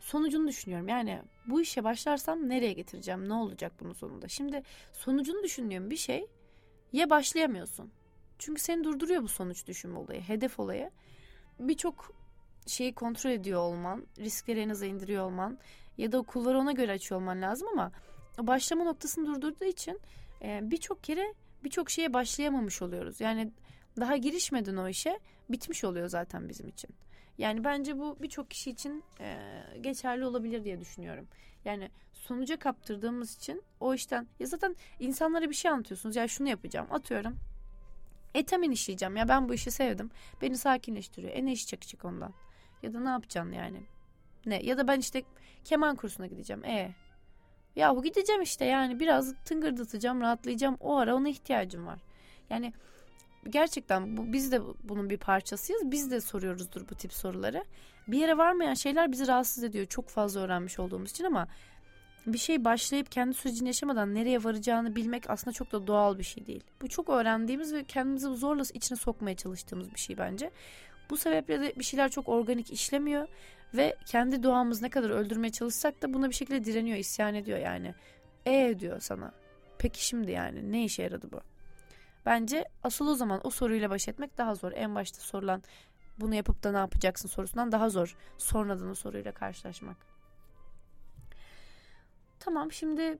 [0.01, 0.89] sonucunu düşünüyorum.
[0.89, 3.29] Yani bu işe başlarsam nereye getireceğim?
[3.29, 4.29] Ne olacak bunun sonunda?
[4.29, 4.63] Şimdi
[4.93, 6.27] sonucunu düşündüğüm bir şey
[6.93, 7.91] ya başlayamıyorsun.
[8.39, 10.91] Çünkü seni durduruyor bu sonuç düşünme olayı, hedef olayı.
[11.59, 12.15] Birçok
[12.67, 15.59] şeyi kontrol ediyor olman, riskleri en aza indiriyor olman
[15.99, 17.93] ya da okulları ona göre açıyor olman lazım ama
[18.39, 20.01] başlama noktasını durdurduğu için
[20.43, 21.35] e, birçok kere
[21.65, 23.21] birçok şeye başlayamamış oluyoruz.
[23.21, 23.51] Yani
[24.01, 25.19] daha girişmeden o işe
[25.51, 26.91] bitmiş oluyor zaten bizim için.
[27.39, 29.39] Yani bence bu birçok kişi için e,
[29.81, 31.29] geçerli olabilir diye düşünüyorum.
[31.65, 36.17] Yani sonuca kaptırdığımız için o işten ya zaten insanlara bir şey anlatıyorsunuz.
[36.17, 37.37] Ya şunu yapacağım atıyorum.
[38.35, 40.11] Etamin işleyeceğim ya ben bu işi sevdim.
[40.43, 41.33] Beni sakinleştiriyor.
[41.33, 42.35] E ne iş çıkacak ondan?
[42.83, 43.83] Ya da ne yapacaksın yani?
[44.47, 44.63] Ne?
[44.63, 45.23] Ya da ben işte
[45.69, 46.65] keman kursuna gideceğim.
[46.65, 46.95] E
[47.77, 50.77] Yahu gideceğim işte yani biraz tıngırdatacağım, rahatlayacağım.
[50.81, 51.99] O ara ona ihtiyacım var.
[52.51, 52.73] Yani
[53.49, 55.91] gerçekten bu, biz de bunun bir parçasıyız.
[55.91, 57.65] Biz de soruyoruzdur bu tip soruları.
[58.09, 59.87] Bir yere varmayan şeyler bizi rahatsız ediyor.
[59.87, 61.49] Çok fazla öğrenmiş olduğumuz için ama
[62.27, 66.47] bir şey başlayıp kendi sürecini yaşamadan nereye varacağını bilmek aslında çok da doğal bir şey
[66.47, 66.65] değil.
[66.83, 70.51] Bu çok öğrendiğimiz ve kendimizi zorla içine sokmaya çalıştığımız bir şey bence.
[71.11, 73.29] Bu sebeple de bir şeyler çok organik işlemiyor
[73.75, 77.95] ve kendi doğamız ne kadar öldürmeye çalışsak da buna bir şekilde direniyor, isyan ediyor yani.
[78.47, 79.33] E diyor sana.
[79.79, 81.41] Peki şimdi yani ne işe yaradı bu?
[82.27, 84.73] Bence asıl o zaman o soruyla baş etmek daha zor.
[84.75, 85.63] En başta sorulan
[86.19, 88.17] bunu yapıp da ne yapacaksın sorusundan daha zor.
[88.39, 89.97] Sonradan o soruyla karşılaşmak.
[92.41, 93.19] Tamam şimdi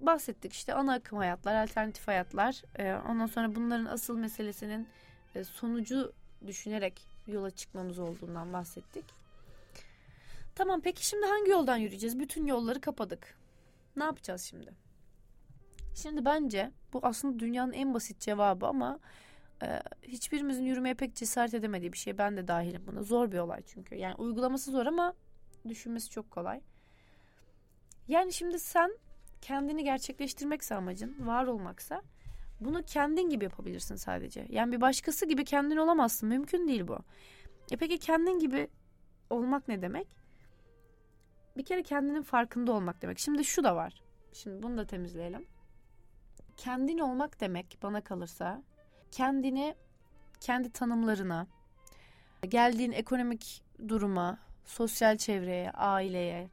[0.00, 2.62] bahsettik işte ana akım hayatlar, alternatif hayatlar.
[2.78, 4.88] Ee, ondan sonra bunların asıl meselesinin
[5.34, 6.12] e, sonucu
[6.46, 9.04] düşünerek yola çıkmamız olduğundan bahsettik.
[10.58, 12.18] Tamam peki şimdi hangi yoldan yürüyeceğiz?
[12.18, 13.38] Bütün yolları kapadık.
[13.96, 14.74] Ne yapacağız şimdi?
[15.94, 18.98] Şimdi bence bu aslında dünyanın en basit cevabı ama
[19.62, 22.18] e, hiçbirimizin yürümeye pek cesaret edemediği bir şey.
[22.18, 23.02] Ben de dahilim buna.
[23.02, 23.94] Zor bir olay çünkü.
[23.94, 25.14] Yani uygulaması zor ama
[25.68, 26.60] düşünmesi çok kolay.
[28.08, 28.90] Yani şimdi sen
[29.40, 32.02] kendini gerçekleştirmekse amacın, var olmaksa
[32.60, 34.46] bunu kendin gibi yapabilirsin sadece.
[34.48, 36.28] Yani bir başkası gibi kendin olamazsın.
[36.28, 36.98] Mümkün değil bu.
[37.70, 38.68] E peki kendin gibi
[39.30, 40.17] olmak ne demek?
[41.58, 43.18] Bir kere kendinin farkında olmak demek.
[43.18, 44.02] Şimdi şu da var.
[44.32, 45.46] Şimdi bunu da temizleyelim
[46.58, 48.62] kendin olmak demek bana kalırsa
[49.10, 49.74] kendini
[50.40, 51.46] kendi tanımlarına,
[52.48, 56.48] geldiğin ekonomik duruma, sosyal çevreye, aileye,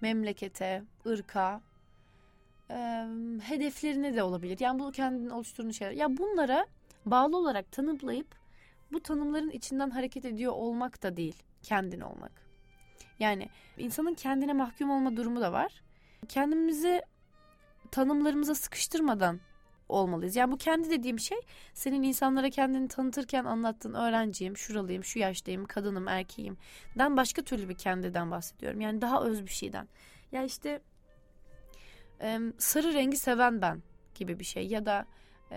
[0.00, 1.60] memlekete, ırka,
[2.70, 3.06] e,
[3.42, 4.60] hedeflerine de olabilir.
[4.60, 5.92] Yani bu kendini oluşturduğun şeyler.
[5.92, 6.66] Ya bunlara
[7.06, 8.34] bağlı olarak tanımlayıp
[8.92, 12.45] bu tanımların içinden hareket ediyor olmak da değil, kendin olmak.
[13.18, 13.48] Yani
[13.78, 15.82] insanın kendine mahkum olma durumu da var.
[16.28, 17.02] Kendimizi
[17.90, 19.40] tanımlarımıza sıkıştırmadan
[19.88, 20.36] olmalıyız.
[20.36, 21.38] Yani bu kendi dediğim şey
[21.74, 26.56] senin insanlara kendini tanıtırken anlattığın öğrenciyim, şuralıyım, şu yaştayım, kadınım, erkeğim.
[26.98, 28.80] Den başka türlü bir kendiden bahsediyorum.
[28.80, 29.88] Yani daha öz bir şeyden.
[30.32, 30.80] Ya işte
[32.58, 33.82] sarı rengi seven ben
[34.14, 35.06] gibi bir şey ya da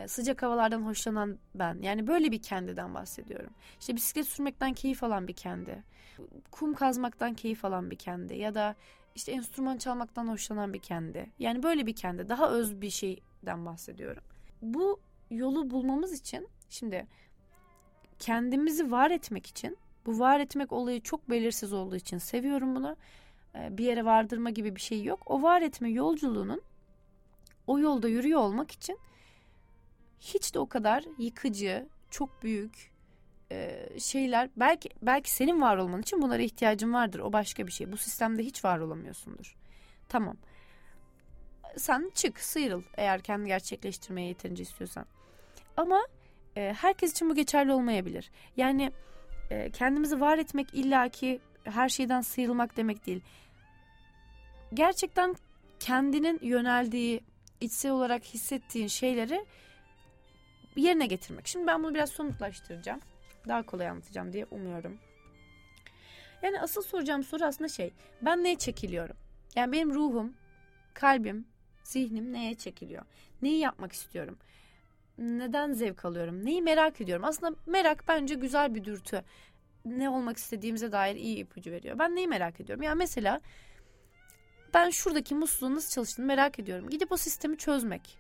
[0.08, 1.82] sıcak havalardan hoşlanan ben.
[1.82, 3.54] Yani böyle bir kendiden bahsediyorum.
[3.80, 5.84] İşte bisiklet sürmekten keyif alan bir kendi.
[6.52, 8.76] Kum kazmaktan keyif alan bir kendi ya da
[9.16, 11.30] işte enstrüman çalmaktan hoşlanan bir kendi.
[11.40, 14.24] Yani böyle bir kendi, daha öz bir şeyden bahsediyorum.
[14.62, 15.00] Bu
[15.32, 17.08] yolu bulmamız için şimdi
[18.20, 22.96] kendimizi var etmek için bu var etmek olayı çok belirsiz olduğu için seviyorum bunu.
[23.56, 25.24] Ee, bir yere vardırma gibi bir şey yok.
[25.26, 26.62] O var etme yolculuğunun
[27.68, 29.00] o yolda yürüyor olmak için
[30.20, 32.92] hiç de o kadar yıkıcı, çok büyük,
[33.52, 37.20] e, şeyler belki belki senin var olman için bunlara ihtiyacın vardır.
[37.20, 37.92] O başka bir şey.
[37.92, 39.56] Bu sistemde hiç var olamıyorsundur.
[40.10, 40.38] Tamam.
[41.78, 45.06] Sen çık, sıyrıl eğer kendi gerçekleştirmeye yeterince istiyorsan.
[45.78, 46.02] Ama
[46.58, 48.32] e, herkes için bu geçerli olmayabilir.
[48.58, 48.92] Yani
[49.50, 53.22] e, kendimizi var etmek illaki her şeyden sıyrılmak demek değil.
[54.74, 55.36] Gerçekten
[55.80, 57.22] kendinin yöneldiği,
[57.62, 59.46] içsel olarak hissettiğin şeyleri
[60.76, 61.48] yerine getirmek.
[61.48, 63.00] Şimdi ben bunu biraz somutlaştıracağım.
[63.48, 65.00] Daha kolay anlatacağım diye umuyorum.
[66.42, 67.94] Yani asıl soracağım soru aslında şey.
[68.22, 69.16] Ben neye çekiliyorum?
[69.56, 70.34] Yani benim ruhum,
[70.94, 71.48] kalbim,
[71.84, 73.06] zihnim neye çekiliyor?
[73.42, 74.38] Neyi yapmak istiyorum?
[75.18, 76.46] Neden zevk alıyorum?
[76.46, 77.26] Neyi merak ediyorum?
[77.26, 79.24] Aslında merak bence güzel bir dürtü.
[79.86, 82.00] Ne olmak istediğimize dair iyi ipucu veriyor.
[82.00, 82.84] Ben neyi merak ediyorum?
[82.84, 83.42] Ya yani mesela
[84.74, 86.90] ben şuradaki musluğun nasıl çalıştığını merak ediyorum.
[86.90, 88.18] Gidip o sistemi çözmek.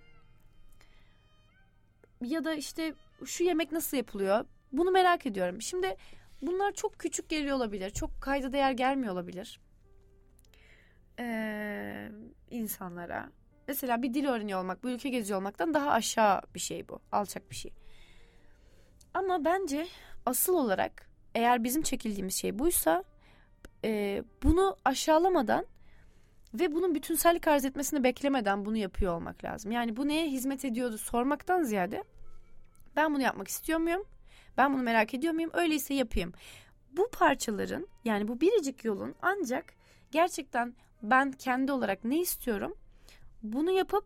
[2.24, 2.94] Ya da işte
[3.26, 4.46] şu yemek nasıl yapılıyor?
[4.72, 5.62] Bunu merak ediyorum.
[5.62, 5.96] Şimdi
[6.42, 7.90] bunlar çok küçük geliyor olabilir.
[7.90, 9.60] Çok kayda değer gelmiyor olabilir.
[11.20, 12.12] Ee,
[12.52, 13.30] insanlara.
[13.68, 17.00] Mesela bir dil öğreniyor olmak, bir ülke geziyor olmaktan daha aşağı bir şey bu.
[17.12, 17.74] Alçak bir şey.
[19.14, 19.88] Ama bence
[20.26, 23.04] asıl olarak eğer bizim çekildiğimiz şey buysa
[23.84, 25.66] e, bunu aşağılamadan
[26.54, 29.72] ve bunun bütünsellik arz etmesini beklemeden bunu yapıyor olmak lazım.
[29.72, 32.04] Yani bu neye hizmet ediyordu sormaktan ziyade
[32.96, 34.04] ben bunu yapmak istiyor muyum?
[34.58, 35.52] Ben bunu merak ediyor muyum?
[35.54, 36.34] Öyleyse yapayım.
[36.92, 39.74] Bu parçaların yani bu biricik yolun ancak
[40.12, 42.76] gerçekten ben kendi olarak ne istiyorum?
[43.44, 44.06] Bunu yapıp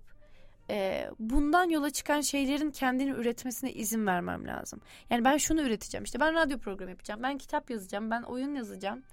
[0.70, 4.82] e, bundan yola çıkan şeylerin kendini üretmesine izin vermem lazım.
[5.10, 6.04] Yani ben şunu üreteceğim.
[6.04, 7.24] İşte ben radyo programı yapacağım.
[7.24, 8.12] Ben kitap yazacağım.
[8.12, 9.04] Ben oyun yazacağım.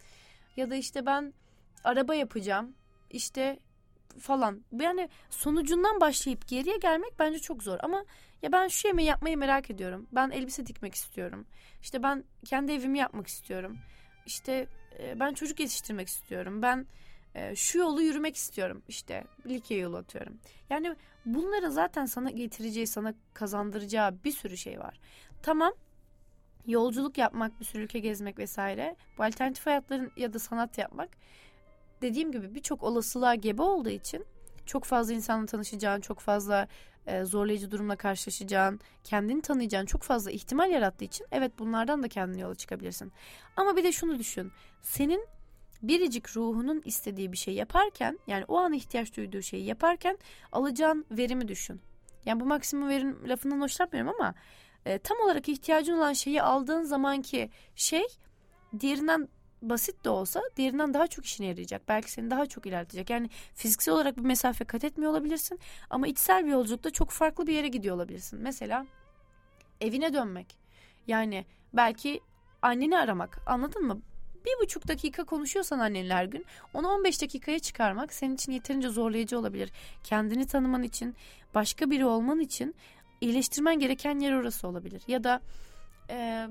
[0.56, 1.32] Ya da işte ben
[1.84, 2.74] araba yapacağım.
[3.10, 3.58] İşte
[4.18, 4.64] falan.
[4.80, 7.78] Yani sonucundan başlayıp geriye gelmek bence çok zor.
[7.82, 8.04] Ama
[8.42, 10.06] ya ben şu yemeği yapmayı merak ediyorum.
[10.12, 11.46] Ben elbise dikmek istiyorum.
[11.82, 13.78] İşte ben kendi evimi yapmak istiyorum.
[14.26, 14.66] İşte
[14.98, 16.62] e, ben çocuk yetiştirmek istiyorum.
[16.62, 16.86] Ben
[17.34, 18.82] e, şu yolu yürümek istiyorum.
[18.88, 20.38] İşte Likya yolu atıyorum.
[20.70, 20.96] Yani
[21.26, 25.00] bunların zaten sana getireceği, sana kazandıracağı bir sürü şey var.
[25.42, 25.72] Tamam
[26.66, 28.96] yolculuk yapmak, bir sürü ülke gezmek vesaire.
[29.18, 31.08] Bu alternatif hayatların ya da sanat yapmak
[32.02, 34.24] dediğim gibi birçok olasılığa gebe olduğu için
[34.66, 36.68] çok fazla insanla tanışacağın, çok fazla
[37.06, 42.40] e, zorlayıcı durumla karşılaşacağın, kendini tanıyacağın çok fazla ihtimal yarattığı için evet bunlardan da kendine
[42.40, 43.12] yola çıkabilirsin.
[43.56, 44.52] Ama bir de şunu düşün.
[44.82, 45.26] Senin
[45.82, 50.18] biricik ruhunun istediği bir şey yaparken yani o an ihtiyaç duyduğu şeyi yaparken
[50.52, 51.80] alacağın verimi düşün.
[52.26, 54.34] Yani bu maksimum verim lafından hoşlanmıyorum ama
[54.86, 58.04] e, tam olarak ihtiyacın olan şeyi aldığın zamanki şey
[58.80, 59.28] diğerinden
[59.62, 61.82] basit de olsa diğerinden daha çok işine yarayacak.
[61.88, 63.10] Belki seni daha çok ilerletecek.
[63.10, 67.52] Yani fiziksel olarak bir mesafe kat etmiyor olabilirsin ama içsel bir yolculukta çok farklı bir
[67.52, 68.40] yere gidiyor olabilirsin.
[68.42, 68.86] Mesela
[69.80, 70.58] evine dönmek.
[71.06, 72.20] Yani belki
[72.62, 73.38] anneni aramak.
[73.46, 74.02] Anladın mı?
[74.44, 79.38] bir buçuk dakika konuşuyorsan annenle her gün onu 15 dakikaya çıkarmak senin için yeterince zorlayıcı
[79.38, 79.72] olabilir.
[80.04, 81.16] Kendini tanıman için
[81.54, 82.74] başka biri olman için
[83.20, 85.02] iyileştirmen gereken yer orası olabilir.
[85.08, 85.40] Ya da
[86.10, 86.48] e,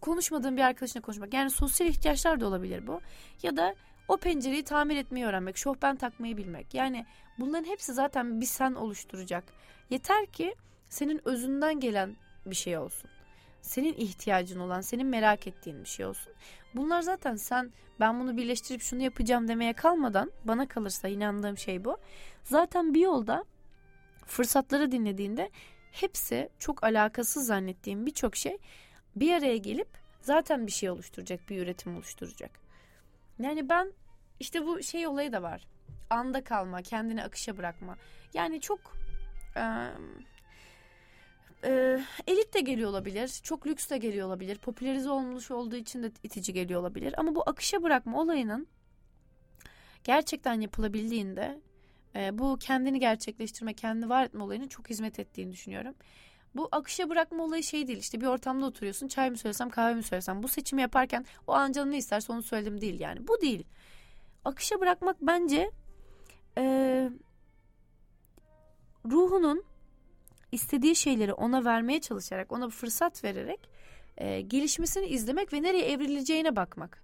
[0.00, 1.34] konuşmadığın bir arkadaşına konuşmak.
[1.34, 3.00] Yani sosyal ihtiyaçlar da olabilir bu.
[3.42, 3.74] Ya da
[4.08, 6.74] o pencereyi tamir etmeyi öğrenmek, şofben takmayı bilmek.
[6.74, 7.06] Yani
[7.38, 9.44] bunların hepsi zaten bir sen oluşturacak.
[9.90, 10.54] Yeter ki
[10.88, 12.16] senin özünden gelen
[12.46, 13.10] bir şey olsun.
[13.62, 16.32] Senin ihtiyacın olan, senin merak ettiğin bir şey olsun.
[16.74, 21.98] Bunlar zaten sen ben bunu birleştirip şunu yapacağım demeye kalmadan bana kalırsa inandığım şey bu.
[22.44, 23.44] Zaten bir yolda
[24.26, 25.50] fırsatları dinlediğinde
[25.92, 28.58] hepsi çok alakasız zannettiğim birçok şey
[29.16, 29.88] bir araya gelip
[30.20, 32.50] zaten bir şey oluşturacak, bir üretim oluşturacak.
[33.38, 33.92] Yani ben
[34.40, 35.66] işte bu şey olayı da var.
[36.10, 37.96] Anda kalma, kendini akışa bırakma.
[38.34, 38.80] Yani çok
[39.56, 39.62] e,
[41.64, 46.12] e, elit de geliyor olabilir, çok lüks de geliyor olabilir, popülerize olmuş olduğu için de
[46.22, 47.14] itici geliyor olabilir.
[47.18, 48.66] Ama bu akışa bırakma olayının
[50.04, 51.60] gerçekten yapılabildiğinde
[52.14, 55.94] e, bu kendini gerçekleştirme, kendini var etme olayının çok hizmet ettiğini düşünüyorum.
[56.54, 60.02] Bu akışa bırakma olayı şey değil işte bir ortamda oturuyorsun çay mı söylesem kahve mi
[60.02, 63.64] söylesem bu seçimi yaparken o an canın ne isterse onu söyledim değil yani bu değil.
[64.44, 65.70] Akışa bırakmak bence
[66.58, 66.64] e,
[69.04, 69.64] ruhunun
[70.52, 73.60] istediği şeyleri ona vermeye çalışarak ona fırsat vererek
[74.18, 77.02] e, gelişmesini izlemek ve nereye evrileceğine bakmak.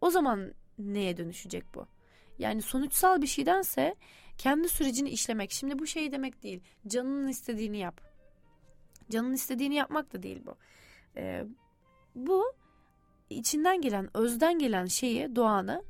[0.00, 1.86] O zaman neye dönüşecek bu?
[2.38, 3.94] Yani sonuçsal bir şeydense
[4.38, 5.52] kendi sürecini işlemek.
[5.52, 6.60] Şimdi bu şey demek değil.
[6.86, 8.00] Canının istediğini yap.
[9.10, 10.56] Canın istediğini yapmak da değil bu.
[11.16, 11.44] Ee,
[12.14, 12.52] bu
[13.30, 15.82] içinden gelen, özden gelen şeyi, doğanı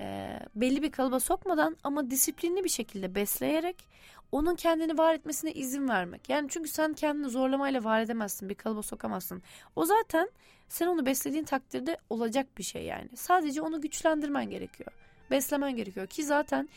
[0.00, 3.88] e, belli bir kalıba sokmadan ama disiplinli bir şekilde besleyerek
[4.32, 6.28] onun kendini var etmesine izin vermek.
[6.28, 9.42] Yani çünkü sen kendini zorlamayla var edemezsin, bir kalıba sokamazsın.
[9.76, 10.30] O zaten
[10.68, 13.08] sen onu beslediğin takdirde olacak bir şey yani.
[13.16, 14.92] Sadece onu güçlendirmen gerekiyor.
[15.30, 16.68] Beslemen gerekiyor ki zaten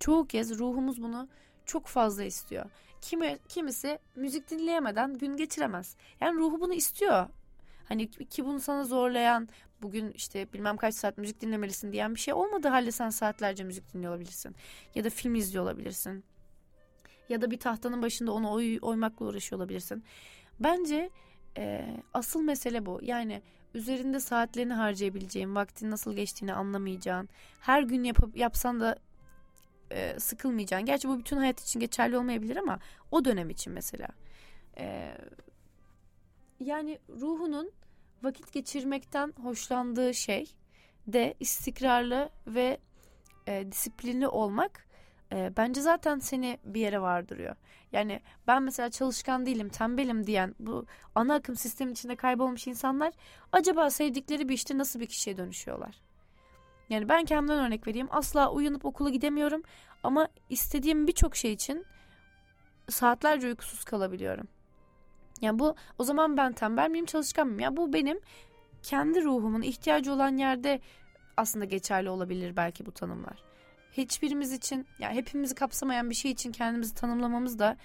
[0.00, 1.28] çoğu kez ruhumuz bunu
[1.68, 2.64] çok fazla istiyor.
[3.00, 5.96] Kimi, kimisi müzik dinleyemeden gün geçiremez.
[6.20, 7.26] Yani ruhu bunu istiyor.
[7.88, 9.48] Hani ki bunu sana zorlayan
[9.82, 13.94] bugün işte bilmem kaç saat müzik dinlemelisin diyen bir şey olmadığı halde sen saatlerce müzik
[13.94, 14.56] dinliyor olabilirsin.
[14.94, 16.24] Ya da film izliyor olabilirsin.
[17.28, 20.04] Ya da bir tahtanın başında onu oy, oymakla uğraşıyor olabilirsin.
[20.60, 21.10] Bence
[21.58, 23.00] e, asıl mesele bu.
[23.02, 23.42] Yani
[23.74, 27.28] üzerinde saatlerini harcayabileceğin, vaktin nasıl geçtiğini anlamayacağın,
[27.60, 28.98] her gün yapıp yapsan da
[29.90, 30.86] e, sıkılmayacaksın.
[30.86, 32.78] Gerçi bu bütün hayat için geçerli olmayabilir ama
[33.10, 34.08] o dönem için mesela.
[34.78, 35.14] E,
[36.60, 37.70] yani ruhunun
[38.22, 40.46] vakit geçirmekten hoşlandığı şey
[41.06, 42.78] de istikrarlı ve
[43.46, 44.86] e, disiplinli olmak
[45.32, 47.56] e, bence zaten seni bir yere vardırıyor.
[47.92, 53.12] Yani ben mesela çalışkan değilim, tembelim diyen bu ana akım sistemin içinde kaybolmuş insanlar
[53.52, 56.07] acaba sevdikleri bir işte nasıl bir kişiye dönüşüyorlar?
[56.88, 58.08] Yani ben kendimden örnek vereyim.
[58.10, 59.62] Asla uyanıp okula gidemiyorum
[60.02, 61.86] ama istediğim birçok şey için
[62.88, 64.48] saatlerce uykusuz kalabiliyorum.
[65.40, 67.60] Yani bu o zaman ben tembel miyim çalışkan mıyım?
[67.60, 68.20] Ya bu benim
[68.82, 70.80] kendi ruhumun ihtiyacı olan yerde
[71.36, 73.44] aslında geçerli olabilir belki bu tanımlar.
[73.92, 77.76] Hiçbirimiz için yani hepimizi kapsamayan bir şey için kendimizi tanımlamamız da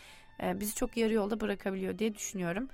[0.44, 2.70] e, bizi çok yarı yolda bırakabiliyor diye düşünüyorum.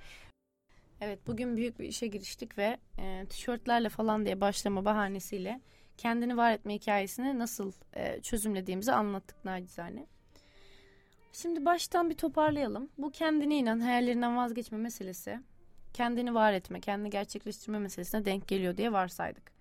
[1.00, 5.60] Evet bugün büyük bir işe giriştik ve e, tişörtlerle falan diye başlama bahanesiyle
[6.00, 10.06] kendini var etme hikayesini nasıl e, çözümlediğimizi anlattık nacizane.
[11.32, 12.88] Şimdi baştan bir toparlayalım.
[12.98, 15.40] Bu kendine inan, hayallerinden vazgeçme meselesi
[15.92, 19.52] kendini var etme, kendini gerçekleştirme meselesine denk geliyor diye varsaydık.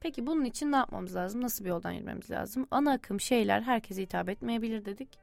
[0.00, 1.40] Peki bunun için ne yapmamız lazım?
[1.40, 2.66] Nasıl bir yoldan yürümemiz lazım?
[2.70, 5.18] Ana akım şeyler herkese hitap etmeyebilir dedik.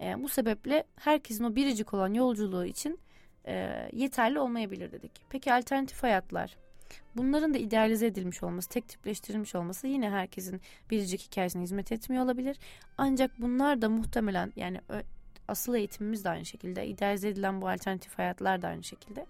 [0.00, 2.98] E, bu sebeple herkesin o biricik olan yolculuğu için
[3.46, 5.12] e, yeterli olmayabilir dedik.
[5.30, 6.67] Peki alternatif hayatlar?
[7.16, 12.58] Bunların da idealize edilmiş olması, tek tipleştirilmiş olması yine herkesin biricik hikayesine hizmet etmiyor olabilir.
[12.98, 14.80] Ancak bunlar da muhtemelen yani
[15.48, 19.26] asıl eğitimimiz de aynı şekilde, idealize edilen bu alternatif hayatlar da aynı şekilde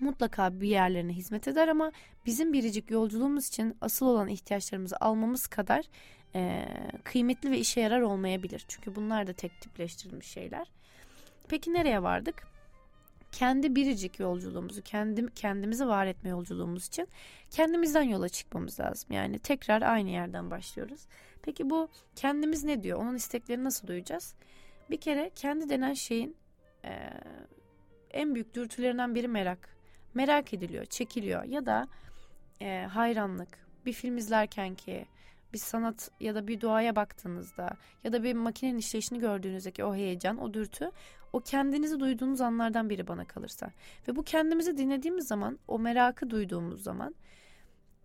[0.00, 1.92] mutlaka bir yerlerine hizmet eder ama
[2.26, 5.84] bizim biricik yolculuğumuz için asıl olan ihtiyaçlarımızı almamız kadar
[6.34, 6.68] e,
[7.04, 8.64] kıymetli ve işe yarar olmayabilir.
[8.68, 10.70] Çünkü bunlar da tek tipleştirilmiş şeyler.
[11.48, 12.57] Peki nereye vardık?
[13.32, 17.08] Kendi biricik yolculuğumuzu, kendi, kendimizi var etme yolculuğumuz için
[17.50, 19.12] kendimizden yola çıkmamız lazım.
[19.12, 21.06] Yani tekrar aynı yerden başlıyoruz.
[21.42, 22.98] Peki bu kendimiz ne diyor?
[22.98, 24.34] Onun isteklerini nasıl duyacağız?
[24.90, 26.36] Bir kere kendi denen şeyin
[26.84, 27.10] e,
[28.10, 29.78] en büyük dürtülerinden biri merak
[30.14, 31.88] merak ediliyor, çekiliyor ya da
[32.60, 33.68] e, hayranlık.
[33.86, 35.06] Bir film izlerken ki
[35.52, 37.70] bir sanat ya da bir doğaya baktığınızda
[38.04, 40.90] ya da bir makinenin işleyişini gördüğünüzdeki o heyecan, o dürtü
[41.32, 43.70] o kendinizi duyduğunuz anlardan biri bana kalırsa.
[44.08, 47.14] Ve bu kendimizi dinlediğimiz zaman, o merakı duyduğumuz zaman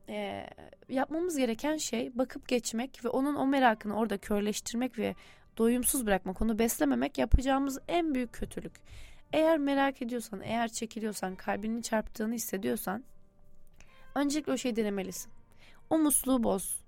[0.09, 0.47] e,
[0.89, 5.15] yapmamız gereken şey bakıp geçmek ve onun o merakını orada körleştirmek ve
[5.57, 8.73] doyumsuz bırakmak, onu beslememek yapacağımız en büyük kötülük.
[9.33, 13.03] Eğer merak ediyorsan, eğer çekiliyorsan, kalbinin çarptığını hissediyorsan
[14.15, 15.31] öncelikle o şeyi denemelisin.
[15.89, 16.83] O musluğu boz.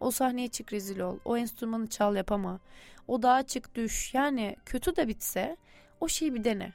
[0.00, 1.18] O sahneye çık rezil ol.
[1.24, 2.60] O enstrümanı çal yapama.
[3.08, 4.14] O dağa çık düş.
[4.14, 5.56] Yani kötü de bitse
[6.00, 6.72] o şeyi bir dene.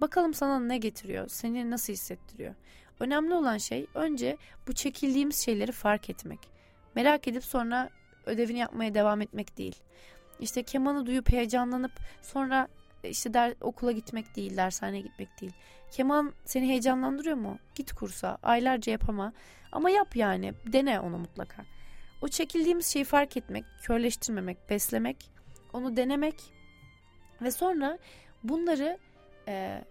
[0.00, 1.28] Bakalım sana ne getiriyor?
[1.28, 2.54] Seni nasıl hissettiriyor?
[3.00, 6.38] Önemli olan şey önce bu çekildiğimiz şeyleri fark etmek.
[6.94, 7.90] Merak edip sonra
[8.26, 9.76] ödevini yapmaya devam etmek değil.
[10.40, 12.68] İşte kemanı duyup heyecanlanıp sonra
[13.04, 15.52] işte der, okula gitmek değil, dershaneye gitmek değil.
[15.90, 17.58] Keman seni heyecanlandırıyor mu?
[17.74, 19.32] Git kursa, aylarca yapama.
[19.72, 21.64] Ama yap yani, dene onu mutlaka.
[22.22, 25.30] O çekildiğimiz şeyi fark etmek, körleştirmemek, beslemek,
[25.72, 26.34] onu denemek
[27.42, 27.98] ve sonra
[28.44, 28.98] bunları
[29.48, 29.84] e,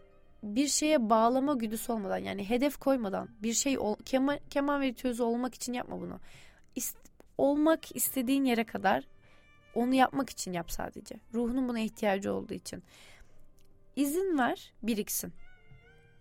[0.44, 5.56] bir şeye bağlama güdüsü olmadan yani hedef koymadan bir şey ol, keman, keman virtüözü olmak
[5.56, 6.20] için yapma bunu.
[6.76, 6.98] İst,
[7.38, 9.04] olmak istediğin yere kadar
[9.76, 11.16] onu yapmak için yap sadece.
[11.34, 12.84] Ruhunun buna ihtiyacı olduğu için.
[13.96, 15.34] İzin ver biriksin.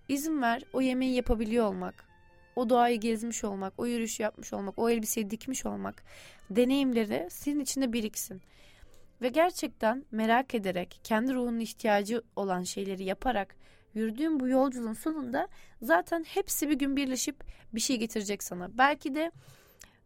[0.08, 2.08] İzin ver o yemeği yapabiliyor olmak.
[2.56, 6.02] O doğayı gezmiş olmak, o yürüyüşü yapmış olmak, o elbiseyi dikmiş olmak
[6.50, 8.42] deneyimleri senin içinde biriksin.
[9.22, 13.56] Ve gerçekten merak ederek, kendi ruhunun ihtiyacı olan şeyleri yaparak
[13.94, 15.48] yürüdüğün bu yolculuğun sonunda
[15.82, 18.78] zaten hepsi bir gün birleşip bir şey getirecek sana.
[18.78, 19.32] Belki de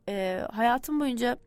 [0.08, 1.38] e, hayatın boyunca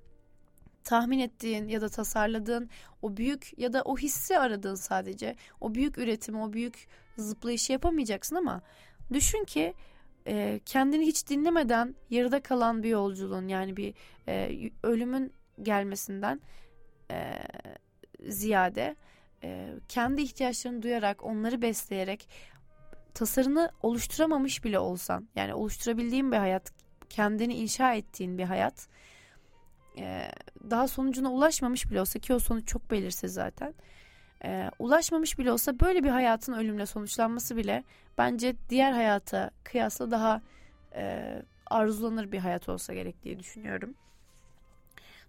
[0.84, 2.70] tahmin ettiğin ya da tasarladığın
[3.02, 6.88] o büyük ya da o hissi aradığın sadece o büyük üretimi o büyük
[7.18, 8.62] zıplayışı yapamayacaksın ama
[9.14, 9.74] düşün ki
[10.28, 13.94] e, kendini hiç dinlemeden yarıda kalan bir yolculuğun yani bir
[14.28, 16.42] e, ölümün gelmesinden
[17.12, 17.40] e,
[18.28, 18.96] ziyade
[19.44, 22.28] e, kendi ihtiyaçlarını duyarak onları besleyerek
[23.14, 26.72] tasarını oluşturamamış bile olsan yani oluşturabildiğin bir hayat
[27.10, 28.88] kendini inşa ettiğin bir hayat
[29.98, 30.32] e,
[30.70, 33.74] daha sonucuna ulaşmamış bile olsa ki o sonuç çok belirsiz zaten.
[34.44, 37.84] E, ulaşmamış bile olsa böyle bir hayatın ölümle sonuçlanması bile
[38.18, 40.42] bence diğer hayata kıyasla daha
[40.96, 41.36] e,
[41.66, 43.96] arzulanır bir hayat olsa gerek diye düşünüyorum.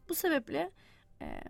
[0.08, 0.70] Bu sebeple
[1.22, 1.40] e,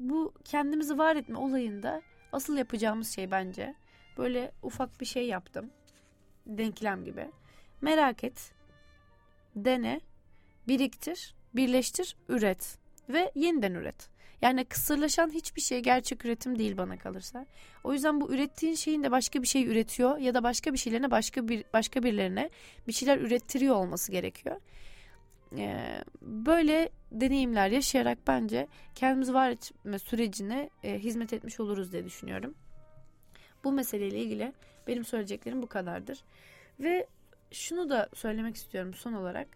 [0.00, 3.74] bu kendimizi var etme olayında asıl yapacağımız şey bence
[4.18, 5.70] böyle ufak bir şey yaptım.
[6.46, 7.30] Denklem gibi.
[7.80, 8.52] Merak et,
[9.56, 10.00] dene,
[10.68, 12.78] biriktir, birleştir, üret
[13.08, 14.10] ve yeniden üret.
[14.42, 17.46] Yani kısırlaşan hiçbir şey gerçek üretim değil bana kalırsa.
[17.84, 21.10] O yüzden bu ürettiğin şeyin de başka bir şey üretiyor ya da başka bir şeylerine
[21.10, 22.50] başka bir başka birilerine
[22.88, 24.56] bir şeyler ürettiriyor olması gerekiyor.
[25.56, 32.54] Ee, böyle deneyimler yaşayarak bence kendimizi var etme sürecine e, hizmet etmiş oluruz diye düşünüyorum.
[33.64, 34.52] Bu meseleyle ilgili
[34.86, 36.24] benim söyleyeceklerim bu kadardır.
[36.80, 37.06] Ve
[37.50, 39.48] şunu da söylemek istiyorum son olarak.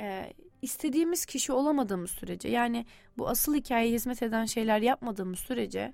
[0.00, 2.86] Ee, istediğimiz kişi olamadığımız sürece yani
[3.18, 5.92] bu asıl hikayeye hizmet eden şeyler yapmadığımız sürece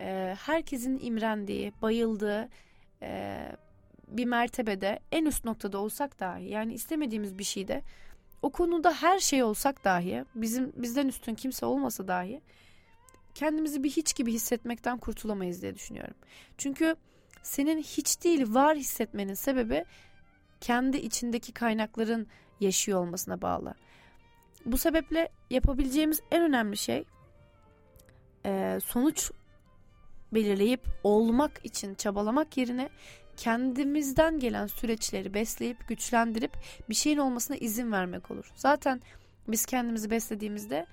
[0.00, 2.48] e, herkesin imrendiği, bayıldığı
[3.02, 3.38] e,
[4.08, 7.82] bir mertebede en üst noktada olsak dahi yani istemediğimiz bir şeyde
[8.42, 12.40] o konuda her şey olsak dahi bizim bizden üstün kimse olmasa dahi
[13.34, 16.14] kendimizi bir hiç gibi hissetmekten kurtulamayız diye düşünüyorum.
[16.58, 16.96] Çünkü
[17.42, 19.84] senin hiç değil var hissetmenin sebebi
[20.60, 22.26] kendi içindeki kaynakların
[22.60, 23.74] yaşıyor olmasına bağlı.
[24.66, 27.04] Bu sebeple yapabileceğimiz en önemli şey
[28.84, 29.30] sonuç
[30.32, 32.88] belirleyip olmak için çabalamak yerine
[33.40, 36.52] kendimizden gelen süreçleri besleyip güçlendirip
[36.88, 38.52] bir şeyin olmasına izin vermek olur.
[38.56, 39.00] Zaten
[39.48, 40.86] biz kendimizi beslediğimizde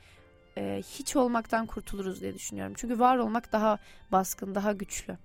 [0.57, 2.73] e, hiç olmaktan kurtuluruz diye düşünüyorum.
[2.77, 3.79] Çünkü var olmak daha
[4.11, 5.17] baskın, daha güçlü.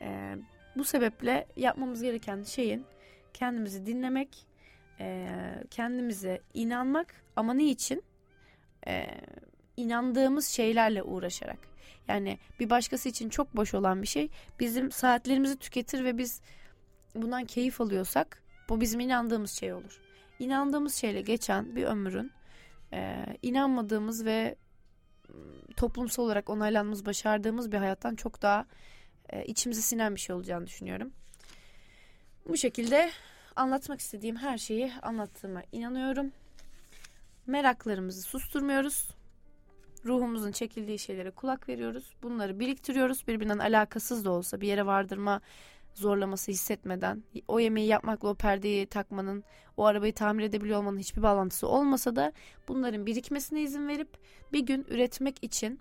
[0.00, 0.36] E,
[0.76, 2.84] bu sebeple yapmamız gereken şeyin
[3.34, 4.46] kendimizi dinlemek,
[5.00, 5.28] e,
[5.70, 8.02] kendimize inanmak ama ne için?
[8.86, 9.06] E,
[9.76, 11.69] inandığımız şeylerle uğraşarak.
[12.10, 14.30] Yani bir başkası için çok boş olan bir şey
[14.60, 16.40] bizim saatlerimizi tüketir ve biz
[17.14, 20.00] bundan keyif alıyorsak bu bizim inandığımız şey olur.
[20.38, 22.32] İnandığımız şeyle geçen bir ömrün
[22.92, 24.56] e, inanmadığımız ve
[25.76, 28.66] toplumsal olarak onaylanmamız, başardığımız bir hayattan çok daha
[29.28, 31.12] e, içimize sinen bir şey olacağını düşünüyorum.
[32.48, 33.10] Bu şekilde
[33.56, 36.32] anlatmak istediğim her şeyi anlattığıma inanıyorum.
[37.46, 39.19] Meraklarımızı susturmuyoruz.
[40.04, 42.14] Ruhumuzun çekildiği şeylere kulak veriyoruz.
[42.22, 43.28] Bunları biriktiriyoruz.
[43.28, 45.40] Birbirinden alakasız da olsa bir yere vardırma
[45.94, 49.44] zorlaması hissetmeden o yemeği yapmakla o perdeyi takmanın
[49.76, 52.32] o arabayı tamir edebiliyor olmanın hiçbir bağlantısı olmasa da
[52.68, 54.08] bunların birikmesine izin verip
[54.52, 55.80] bir gün üretmek için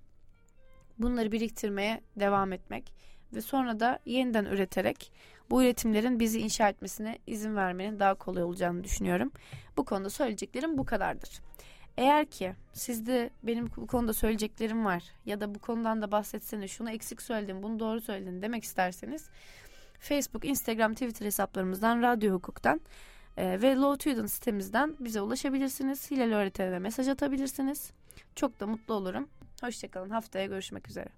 [0.98, 2.94] bunları biriktirmeye devam etmek
[3.34, 5.12] ve sonra da yeniden üreterek
[5.50, 9.32] bu üretimlerin bizi inşa etmesine izin vermenin daha kolay olacağını düşünüyorum.
[9.78, 11.42] Bu konuda söyleyeceklerim bu kadardır.
[12.00, 16.92] Eğer ki sizde benim bu konuda söyleyeceklerim var ya da bu konudan da bahsetsene şunu
[16.92, 19.30] eksik söyledin bunu doğru söyledin demek isterseniz
[20.00, 22.82] Facebook, Instagram, Twitter hesaplarımızdan, Radyo Hukuk'tan
[23.38, 26.12] e, ve Law Student sitemizden bize ulaşabilirsiniz.
[26.12, 27.92] Hilal öğretene mesaj atabilirsiniz.
[28.36, 29.30] Çok da mutlu olurum.
[29.62, 30.10] Hoşçakalın.
[30.10, 31.10] Haftaya görüşmek üzere.